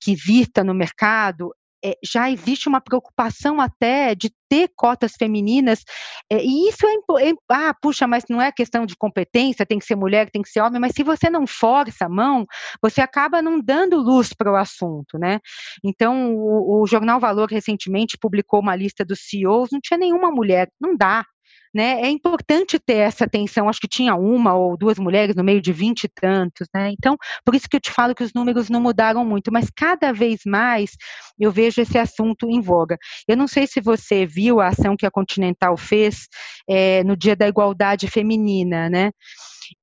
que 0.00 0.12
exista 0.12 0.64
no 0.64 0.74
mercado, 0.74 1.52
é, 1.84 1.96
já 2.04 2.30
existe 2.30 2.68
uma 2.68 2.80
preocupação 2.80 3.60
até 3.60 4.14
de 4.14 4.30
ter 4.48 4.68
cotas 4.76 5.12
femininas, 5.16 5.84
é, 6.30 6.42
e 6.42 6.68
isso 6.68 6.84
é, 6.86 7.28
é, 7.28 7.32
ah, 7.50 7.74
puxa, 7.80 8.06
mas 8.06 8.24
não 8.28 8.42
é 8.42 8.50
questão 8.50 8.84
de 8.84 8.96
competência, 8.96 9.64
tem 9.64 9.78
que 9.78 9.84
ser 9.84 9.94
mulher, 9.96 10.28
tem 10.30 10.42
que 10.42 10.48
ser 10.48 10.60
homem, 10.60 10.80
mas 10.80 10.92
se 10.92 11.02
você 11.02 11.30
não 11.30 11.46
força 11.46 12.06
a 12.06 12.08
mão, 12.08 12.46
você 12.82 13.00
acaba 13.00 13.40
não 13.40 13.60
dando 13.60 13.96
luz 13.96 14.32
para 14.32 14.50
o 14.50 14.56
assunto, 14.56 15.18
né? 15.18 15.38
Então, 15.84 16.34
o, 16.34 16.82
o 16.82 16.86
Jornal 16.86 17.20
Valor 17.20 17.48
recentemente 17.48 18.18
publicou 18.18 18.60
uma 18.60 18.74
lista 18.74 19.04
dos 19.04 19.20
CEOs, 19.28 19.70
não 19.72 19.80
tinha 19.80 19.98
nenhuma 19.98 20.30
mulher, 20.30 20.68
não 20.80 20.96
dá, 20.96 21.24
né? 21.74 22.00
É 22.02 22.08
importante 22.08 22.78
ter 22.78 22.96
essa 22.96 23.24
atenção. 23.24 23.68
Acho 23.68 23.80
que 23.80 23.88
tinha 23.88 24.14
uma 24.14 24.54
ou 24.54 24.76
duas 24.76 24.98
mulheres 24.98 25.36
no 25.36 25.44
meio 25.44 25.60
de 25.60 25.72
vinte 25.72 26.04
e 26.04 26.08
tantos, 26.08 26.68
né? 26.74 26.90
Então, 26.90 27.16
por 27.44 27.54
isso 27.54 27.68
que 27.68 27.76
eu 27.76 27.80
te 27.80 27.90
falo 27.90 28.14
que 28.14 28.24
os 28.24 28.32
números 28.32 28.68
não 28.68 28.80
mudaram 28.80 29.24
muito, 29.24 29.52
mas 29.52 29.70
cada 29.74 30.12
vez 30.12 30.40
mais 30.44 30.90
eu 31.38 31.50
vejo 31.50 31.80
esse 31.80 31.98
assunto 31.98 32.48
em 32.50 32.60
voga. 32.60 32.98
Eu 33.28 33.36
não 33.36 33.46
sei 33.46 33.66
se 33.66 33.80
você 33.80 34.26
viu 34.26 34.60
a 34.60 34.68
ação 34.68 34.96
que 34.96 35.06
a 35.06 35.10
Continental 35.10 35.76
fez 35.76 36.26
é, 36.68 37.04
no 37.04 37.16
Dia 37.16 37.36
da 37.36 37.48
Igualdade 37.48 38.08
Feminina, 38.08 38.88
né? 38.90 39.10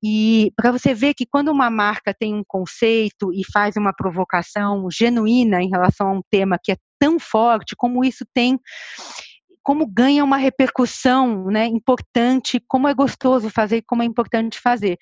E 0.04 0.52
para 0.56 0.71
você 0.71 0.93
ver 0.93 1.13
que 1.13 1.26
quando 1.26 1.50
uma 1.50 1.69
marca 1.69 2.13
tem 2.13 2.34
um 2.34 2.43
conceito 2.45 3.32
e 3.34 3.41
faz 3.52 3.76
uma 3.78 3.93
provocação 3.93 4.89
genuína 4.91 5.62
em 5.62 5.69
relação 5.69 6.08
a 6.10 6.13
um 6.13 6.21
tema 6.30 6.60
que 6.62 6.73
é 6.73 6.78
tão 7.00 7.19
forte, 7.19 7.76
como 7.76 8.04
isso 8.04 8.26
tem 8.34 8.60
como 9.67 9.86
ganha 9.86 10.23
uma 10.23 10.38
repercussão 10.38 11.47
né, 11.47 11.65
importante, 11.65 12.58
como 12.69 12.88
é 12.88 12.93
gostoso 12.93 13.49
fazer, 13.49 13.84
como 13.86 14.01
é 14.01 14.06
importante 14.06 14.58
fazer. 14.62 14.97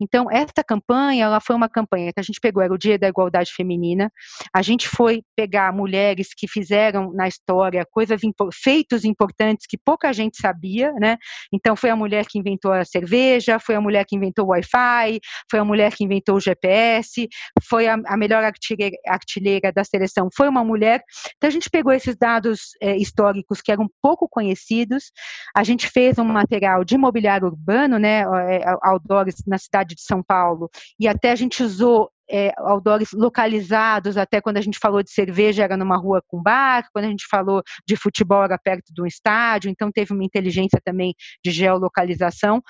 Então, 0.00 0.28
esta 0.28 0.64
campanha, 0.64 1.26
ela 1.26 1.40
foi 1.40 1.54
uma 1.54 1.68
campanha 1.68 2.12
que 2.12 2.18
a 2.18 2.22
gente 2.24 2.40
pegou, 2.40 2.60
era 2.60 2.74
o 2.74 2.76
Dia 2.76 2.98
da 2.98 3.06
Igualdade 3.06 3.52
Feminina, 3.54 4.10
a 4.52 4.60
gente 4.60 4.88
foi 4.88 5.22
pegar 5.36 5.72
mulheres 5.72 6.30
que 6.36 6.48
fizeram 6.48 7.12
na 7.12 7.28
história 7.28 7.86
coisas, 7.88 8.20
feitos 8.52 9.04
importantes 9.04 9.68
que 9.68 9.78
pouca 9.78 10.12
gente 10.12 10.36
sabia, 10.36 10.92
né, 10.94 11.16
então 11.52 11.76
foi 11.76 11.90
a 11.90 11.94
mulher 11.94 12.26
que 12.26 12.40
inventou 12.40 12.72
a 12.72 12.84
cerveja, 12.84 13.60
foi 13.60 13.76
a 13.76 13.80
mulher 13.80 14.04
que 14.04 14.16
inventou 14.16 14.46
o 14.46 14.48
Wi-Fi, 14.48 15.20
foi 15.48 15.60
a 15.60 15.64
mulher 15.64 15.94
que 15.94 16.02
inventou 16.02 16.34
o 16.34 16.40
GPS, 16.40 17.28
foi 17.62 17.86
a, 17.86 17.96
a 18.04 18.16
melhor 18.16 18.42
artilheira, 18.42 18.96
artilheira, 19.06 19.72
da 19.72 19.84
seleção, 19.84 20.28
foi 20.36 20.48
uma 20.48 20.64
mulher, 20.64 21.04
então 21.36 21.46
a 21.46 21.52
gente 21.52 21.70
pegou 21.70 21.92
esses 21.92 22.16
dados 22.16 22.70
é, 22.82 22.96
históricos 22.96 23.60
que 23.60 23.70
eram 23.70 23.88
conhecidos. 24.16 25.10
A 25.54 25.64
gente 25.64 25.88
fez 25.88 26.18
um 26.18 26.24
material 26.24 26.84
de 26.84 26.94
imobiliário 26.94 27.48
urbano, 27.48 27.98
né, 27.98 28.22
é, 28.22 28.64
outdoors 28.82 29.36
na 29.46 29.58
cidade 29.58 29.94
de 29.94 30.02
São 30.02 30.22
Paulo, 30.22 30.70
e 30.98 31.06
até 31.06 31.30
a 31.30 31.36
gente 31.36 31.62
usou 31.62 32.10
é, 32.30 32.52
outdoors 32.58 33.12
localizados, 33.12 34.16
até 34.16 34.40
quando 34.40 34.58
a 34.58 34.60
gente 34.60 34.78
falou 34.78 35.02
de 35.02 35.10
cerveja 35.10 35.64
era 35.64 35.76
numa 35.76 35.96
rua 35.96 36.22
com 36.26 36.42
bar, 36.42 36.86
quando 36.92 37.06
a 37.06 37.08
gente 37.08 37.26
falou 37.28 37.62
de 37.86 37.96
futebol 37.96 38.44
era 38.44 38.58
perto 38.58 38.92
de 38.92 39.02
um 39.02 39.06
estádio, 39.06 39.70
então 39.70 39.90
teve 39.90 40.12
uma 40.12 40.24
inteligência 40.24 40.80
também 40.84 41.14
de 41.44 41.50
geolocalização. 41.50 42.62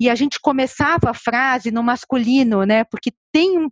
E 0.00 0.08
a 0.08 0.14
gente 0.14 0.38
começava 0.40 1.10
a 1.10 1.14
frase 1.14 1.70
no 1.70 1.82
masculino, 1.82 2.64
né? 2.64 2.84
Porque 2.84 3.10
tem 3.32 3.58
um, 3.58 3.68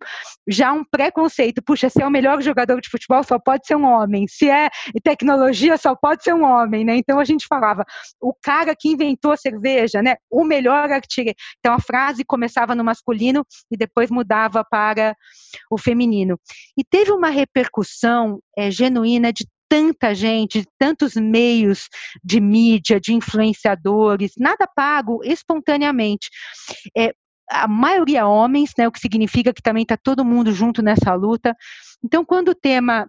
já 0.47 0.73
um 0.73 0.85
preconceito, 0.85 1.63
puxa, 1.63 1.89
se 1.89 2.03
é 2.03 2.07
o 2.07 2.11
melhor 2.11 2.43
jogador 2.43 2.81
de 2.81 2.89
futebol 2.89 3.23
só 3.25 3.39
pode 3.39 3.67
ser 3.67 3.75
um 3.75 3.85
homem, 3.85 4.27
se 4.29 4.49
é 4.49 4.69
tecnologia 5.03 5.77
só 5.77 5.95
pode 5.95 6.23
ser 6.23 6.35
um 6.35 6.45
homem, 6.45 6.85
né? 6.85 6.97
Então 6.97 7.19
a 7.19 7.25
gente 7.25 7.47
falava, 7.49 7.85
o 8.21 8.35
cara 8.43 8.75
que 8.77 8.89
inventou 8.89 9.33
a 9.33 9.37
cerveja, 9.37 10.03
né? 10.03 10.17
O 10.31 10.45
melhor 10.45 10.91
artilheiro. 10.91 11.37
Então 11.59 11.75
a 11.75 11.81
frase 11.81 12.25
começava 12.25 12.75
no 12.75 12.85
masculino 12.85 13.45
e 13.71 13.77
depois 13.77 14.11
mudava 14.11 14.65
para 14.65 15.16
o 15.71 15.79
feminino. 15.79 16.39
E 16.77 16.85
teve 16.85 17.13
uma 17.13 17.29
repercussão 17.29 18.41
é, 18.57 18.71
genuína 18.71 19.33
de 19.33 19.47
tanta 19.69 20.15
gente, 20.15 20.61
de 20.61 20.69
tantos 20.79 21.15
meios 21.15 21.89
de 22.23 22.41
mídia, 22.41 23.01
de 23.01 23.13
influenciadores, 23.13 24.33
nada 24.39 24.67
pago 24.67 25.21
espontaneamente. 25.25 26.29
É, 26.97 27.13
a 27.51 27.69
maioria 27.69 28.27
homens, 28.27 28.73
né, 28.77 28.89
o 28.89 28.93
que 28.93 29.01
significa 29.01 29.53
que 29.53 29.63
também 29.63 29.83
está 29.83 29.97
todo 29.97 30.25
mundo 30.25 30.53
junto 30.53 30.83
nessa 30.83 31.15
luta. 31.15 31.55
Então, 32.05 32.25
quando 32.25 32.49
o 32.51 32.55
tema 32.55 33.09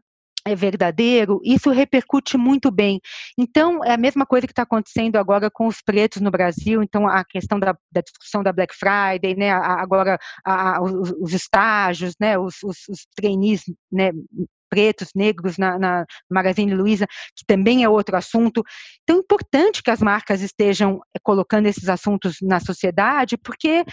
é 0.49 0.55
verdadeiro, 0.55 1.39
isso 1.43 1.69
repercute 1.69 2.37
muito 2.37 2.71
bem. 2.71 2.99
Então, 3.37 3.83
é 3.83 3.93
a 3.93 3.97
mesma 3.97 4.25
coisa 4.25 4.47
que 4.47 4.51
está 4.51 4.63
acontecendo 4.63 5.17
agora 5.17 5.49
com 5.51 5.67
os 5.67 5.81
pretos 5.81 6.21
no 6.21 6.31
Brasil, 6.31 6.81
então 6.81 7.07
a 7.07 7.23
questão 7.23 7.59
da, 7.59 7.75
da 7.91 8.01
discussão 8.01 8.41
da 8.43 8.53
Black 8.53 8.73
Friday, 8.75 9.35
né, 9.35 9.51
agora 9.51 10.17
a, 10.45 10.81
os, 10.81 11.11
os, 11.19 11.33
estágios, 11.33 12.15
né, 12.19 12.37
os, 12.37 12.55
os, 12.63 12.87
os 12.89 13.07
trainees 13.15 13.63
né, 13.91 14.11
pretos, 14.69 15.09
negros 15.15 15.57
na, 15.57 15.77
na 15.77 16.05
Magazine 16.29 16.73
Luiza, 16.73 17.07
que 17.35 17.45
também 17.45 17.83
é 17.83 17.89
outro 17.89 18.15
assunto. 18.15 18.63
Então, 19.03 19.17
é 19.17 19.19
importante 19.19 19.81
que 19.83 19.91
as 19.91 20.01
marcas 20.01 20.41
estejam 20.41 20.99
eh, 21.15 21.19
colocando 21.21 21.67
esses 21.67 21.89
assuntos 21.89 22.37
na 22.41 22.59
sociedade, 22.59 23.37
porque 23.37 23.85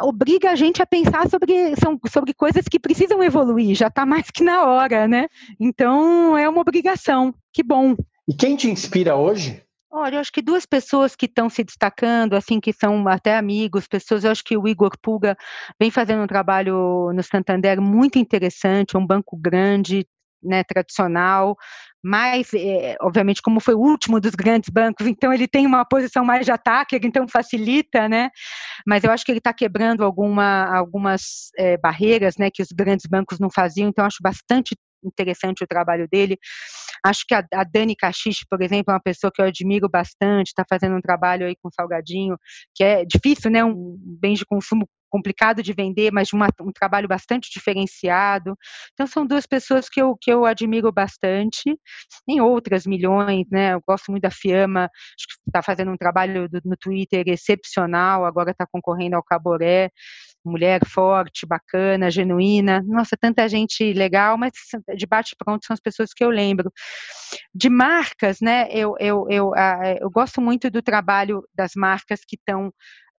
obriga 0.00 0.50
a 0.50 0.56
gente 0.56 0.82
a 0.82 0.86
pensar 0.86 1.28
sobre, 1.28 1.74
são, 1.76 1.98
sobre 2.10 2.34
coisas 2.34 2.64
que 2.68 2.78
precisam 2.78 3.22
evoluir, 3.22 3.74
já 3.74 3.88
está 3.88 4.04
mais 4.06 4.30
que 4.30 4.42
na 4.42 4.64
hora, 4.64 5.06
né? 5.08 5.28
Então, 5.58 6.36
é 6.36 6.48
uma 6.48 6.60
obrigação. 6.60 7.34
Que 7.52 7.62
bom. 7.62 7.96
E 8.26 8.34
quem 8.34 8.56
te 8.56 8.70
inspira 8.70 9.16
hoje? 9.16 9.62
Olha, 9.90 10.16
eu 10.16 10.20
acho 10.20 10.32
que 10.32 10.42
duas 10.42 10.66
pessoas 10.66 11.16
que 11.16 11.24
estão 11.26 11.48
se 11.48 11.64
destacando, 11.64 12.34
assim, 12.36 12.60
que 12.60 12.72
são 12.74 13.08
até 13.08 13.36
amigos, 13.36 13.86
pessoas, 13.86 14.22
eu 14.22 14.30
acho 14.30 14.44
que 14.44 14.56
o 14.56 14.68
Igor 14.68 14.90
Puga 15.00 15.34
vem 15.80 15.90
fazendo 15.90 16.22
um 16.22 16.26
trabalho 16.26 17.10
no 17.14 17.22
Santander 17.22 17.80
muito 17.80 18.18
interessante, 18.18 18.94
é 18.96 18.98
um 18.98 19.06
banco 19.06 19.34
grande, 19.36 20.06
né, 20.42 20.62
tradicional, 20.62 21.56
mas, 22.04 22.50
é, 22.54 22.96
obviamente, 23.00 23.40
como 23.42 23.60
foi 23.60 23.74
o 23.74 23.80
último 23.80 24.20
dos 24.20 24.34
grandes 24.34 24.68
bancos, 24.68 25.06
então 25.08 25.32
ele 25.32 25.48
tem 25.48 25.66
uma 25.66 25.84
posição 25.86 26.22
mais 26.24 26.44
de 26.44 26.52
ataque, 26.52 26.98
então 27.02 27.26
facilita, 27.26 28.08
né? 28.08 28.30
Mas 28.86 29.04
eu 29.04 29.10
acho 29.12 29.24
que 29.24 29.32
ele 29.32 29.38
está 29.38 29.52
quebrando 29.54 30.04
alguma, 30.04 30.64
algumas 30.76 31.50
é, 31.58 31.76
barreiras, 31.78 32.36
né, 32.38 32.50
que 32.52 32.62
os 32.62 32.68
grandes 32.72 33.06
bancos 33.06 33.38
não 33.40 33.50
faziam, 33.50 33.88
então 33.88 34.04
acho 34.04 34.18
bastante 34.22 34.76
interessante 35.04 35.64
o 35.64 35.66
trabalho 35.66 36.08
dele. 36.10 36.38
Acho 37.04 37.24
que 37.26 37.34
a, 37.34 37.44
a 37.54 37.64
Dani 37.64 37.94
Caxixe, 37.96 38.44
por 38.48 38.60
exemplo, 38.62 38.92
é 38.92 38.94
uma 38.94 39.02
pessoa 39.02 39.30
que 39.34 39.40
eu 39.40 39.46
admiro 39.46 39.88
bastante, 39.88 40.48
está 40.48 40.64
fazendo 40.68 40.96
um 40.96 41.00
trabalho 41.00 41.46
aí 41.46 41.56
com 41.62 41.70
salgadinho, 41.70 42.36
que 42.74 42.84
é 42.84 43.04
difícil, 43.04 43.50
né? 43.50 43.64
Um 43.64 43.96
bem 44.20 44.34
de 44.34 44.44
consumo 44.44 44.88
complicado 45.10 45.62
de 45.62 45.72
vender, 45.72 46.12
mas 46.12 46.32
uma, 46.32 46.48
um 46.60 46.72
trabalho 46.72 47.08
bastante 47.08 47.50
diferenciado. 47.52 48.56
Então 48.92 49.06
são 49.06 49.26
duas 49.26 49.46
pessoas 49.46 49.88
que 49.88 50.00
eu, 50.00 50.16
que 50.20 50.30
eu 50.30 50.44
admiro 50.44 50.92
bastante. 50.92 51.78
Tem 52.26 52.40
outras 52.40 52.86
milhões, 52.86 53.46
né? 53.50 53.74
Eu 53.74 53.82
gosto 53.86 54.10
muito 54.10 54.22
da 54.22 54.30
Fiamma, 54.30 54.84
acho 54.84 55.26
que 55.26 55.48
está 55.48 55.62
fazendo 55.62 55.90
um 55.90 55.96
trabalho 55.96 56.48
do, 56.48 56.60
no 56.64 56.76
Twitter 56.76 57.24
excepcional, 57.26 58.24
agora 58.24 58.50
está 58.50 58.66
concorrendo 58.70 59.16
ao 59.16 59.24
Caboré 59.24 59.90
mulher 60.44 60.84
forte, 60.86 61.46
bacana, 61.46 62.10
genuína. 62.10 62.82
Nossa, 62.86 63.16
tanta 63.20 63.48
gente 63.48 63.92
legal, 63.92 64.36
mas 64.38 64.52
de 64.96 65.06
bate-pronto 65.06 65.66
são 65.66 65.74
as 65.74 65.80
pessoas 65.80 66.12
que 66.14 66.24
eu 66.24 66.30
lembro. 66.30 66.72
De 67.54 67.68
marcas, 67.68 68.40
né? 68.40 68.68
Eu, 68.70 68.94
eu, 68.98 69.26
eu, 69.28 69.52
eu 70.00 70.10
gosto 70.10 70.40
muito 70.40 70.70
do 70.70 70.82
trabalho 70.82 71.42
das 71.54 71.72
marcas 71.76 72.20
que 72.26 72.36
estão 72.36 72.72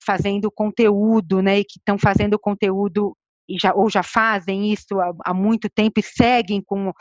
fazendo 0.04 0.52
conteúdo, 0.52 1.42
né? 1.42 1.60
E 1.60 1.64
que 1.64 1.80
estão 1.80 1.98
fazendo 1.98 2.40
conteúdo 2.40 3.16
já, 3.58 3.74
ou 3.74 3.90
já 3.90 4.04
fazem 4.04 4.72
isso 4.72 5.00
há, 5.00 5.14
há, 5.26 5.34
muito 5.34 5.70
tempo 5.70 6.00
e 6.00 6.04
seguem 6.04 6.62
com 6.62 6.92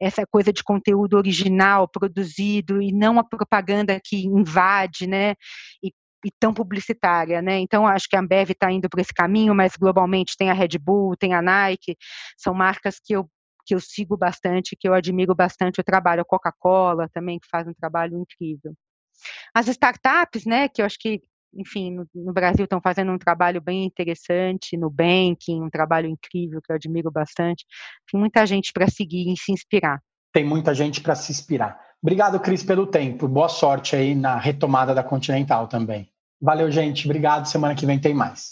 essa 0.00 0.26
coisa 0.26 0.52
de 0.52 0.62
conteúdo 0.62 1.16
original 1.16 1.88
produzido 1.88 2.82
e 2.82 2.92
não 2.92 3.18
a 3.18 3.24
propaganda 3.24 3.98
que 4.02 4.26
invade, 4.26 5.06
né? 5.06 5.34
E 5.82 5.92
e 6.24 6.30
tão 6.40 6.54
publicitária, 6.54 7.42
né? 7.42 7.58
Então 7.58 7.86
acho 7.86 8.08
que 8.08 8.16
a 8.16 8.20
Ambev 8.20 8.50
está 8.50 8.70
indo 8.70 8.88
por 8.88 9.00
esse 9.00 9.12
caminho, 9.12 9.54
mas 9.54 9.76
globalmente 9.76 10.36
tem 10.36 10.50
a 10.50 10.54
Red 10.54 10.78
Bull, 10.80 11.16
tem 11.16 11.34
a 11.34 11.42
Nike, 11.42 11.96
são 12.36 12.54
marcas 12.54 12.98
que 13.02 13.14
eu 13.14 13.28
que 13.66 13.74
eu 13.74 13.80
sigo 13.80 14.14
bastante, 14.14 14.76
que 14.78 14.86
eu 14.86 14.92
admiro 14.92 15.34
bastante 15.34 15.80
o 15.80 15.84
trabalho. 15.84 16.20
A 16.20 16.24
Coca-Cola 16.24 17.08
também 17.12 17.38
que 17.38 17.48
faz 17.50 17.66
um 17.66 17.72
trabalho 17.72 18.18
incrível. 18.18 18.74
As 19.54 19.68
startups, 19.68 20.44
né? 20.44 20.68
Que 20.68 20.82
eu 20.82 20.86
acho 20.86 20.98
que 20.98 21.22
enfim, 21.56 21.92
no, 21.92 22.06
no, 22.14 22.32
Brasil 22.32 22.64
estão 22.64 22.80
fazendo 22.80 23.12
um 23.12 23.18
trabalho 23.18 23.60
bem 23.60 23.84
interessante, 23.84 24.76
no 24.76 24.90
banking, 24.90 25.62
um 25.62 25.70
trabalho 25.70 26.08
incrível 26.08 26.60
que 26.60 26.72
eu 26.72 26.76
admiro 26.76 27.10
bastante. 27.10 27.64
Tem 28.10 28.20
muita 28.20 28.44
gente 28.44 28.72
para 28.72 28.88
seguir 28.88 29.32
e 29.32 29.36
se 29.36 29.52
inspirar. 29.52 30.00
Tem 30.32 30.44
muita 30.44 30.74
gente 30.74 31.00
para 31.00 31.14
se 31.14 31.30
inspirar. 31.30 31.80
Obrigado, 32.02 32.38
Cris, 32.40 32.62
pelo 32.62 32.86
tempo. 32.86 33.28
Boa 33.28 33.48
sorte 33.48 33.96
aí 33.96 34.14
na 34.14 34.36
retomada 34.36 34.94
da 34.94 35.02
Continental 35.02 35.68
também. 35.68 36.12
Valeu, 36.40 36.70
gente. 36.70 37.06
Obrigado. 37.06 37.46
Semana 37.46 37.74
que 37.74 37.86
vem 37.86 37.98
tem 37.98 38.14
mais. 38.14 38.48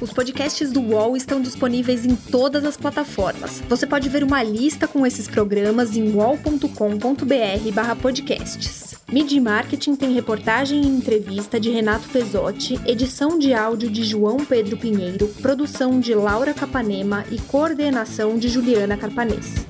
Os 0.00 0.12
podcasts 0.12 0.70
do 0.70 0.80
UOL 0.80 1.16
estão 1.16 1.42
disponíveis 1.42 2.06
em 2.06 2.14
todas 2.14 2.64
as 2.64 2.76
plataformas. 2.76 3.60
Você 3.68 3.84
pode 3.84 4.08
ver 4.08 4.22
uma 4.22 4.40
lista 4.44 4.86
com 4.86 5.04
esses 5.04 5.26
programas 5.26 5.96
em 5.96 6.12
wall.com.br/podcasts. 6.12 8.96
Midi 9.10 9.40
Marketing 9.40 9.96
tem 9.96 10.12
reportagem 10.12 10.82
e 10.82 10.86
entrevista 10.86 11.58
de 11.58 11.70
Renato 11.70 12.08
Pesotti, 12.10 12.78
edição 12.86 13.38
de 13.38 13.54
áudio 13.54 13.90
de 13.90 14.04
João 14.04 14.44
Pedro 14.44 14.76
Pinheiro, 14.76 15.26
produção 15.40 15.98
de 15.98 16.14
Laura 16.14 16.54
Capanema 16.54 17.24
e 17.30 17.38
coordenação 17.38 18.38
de 18.38 18.48
Juliana 18.48 18.96
Carpanês. 18.96 19.66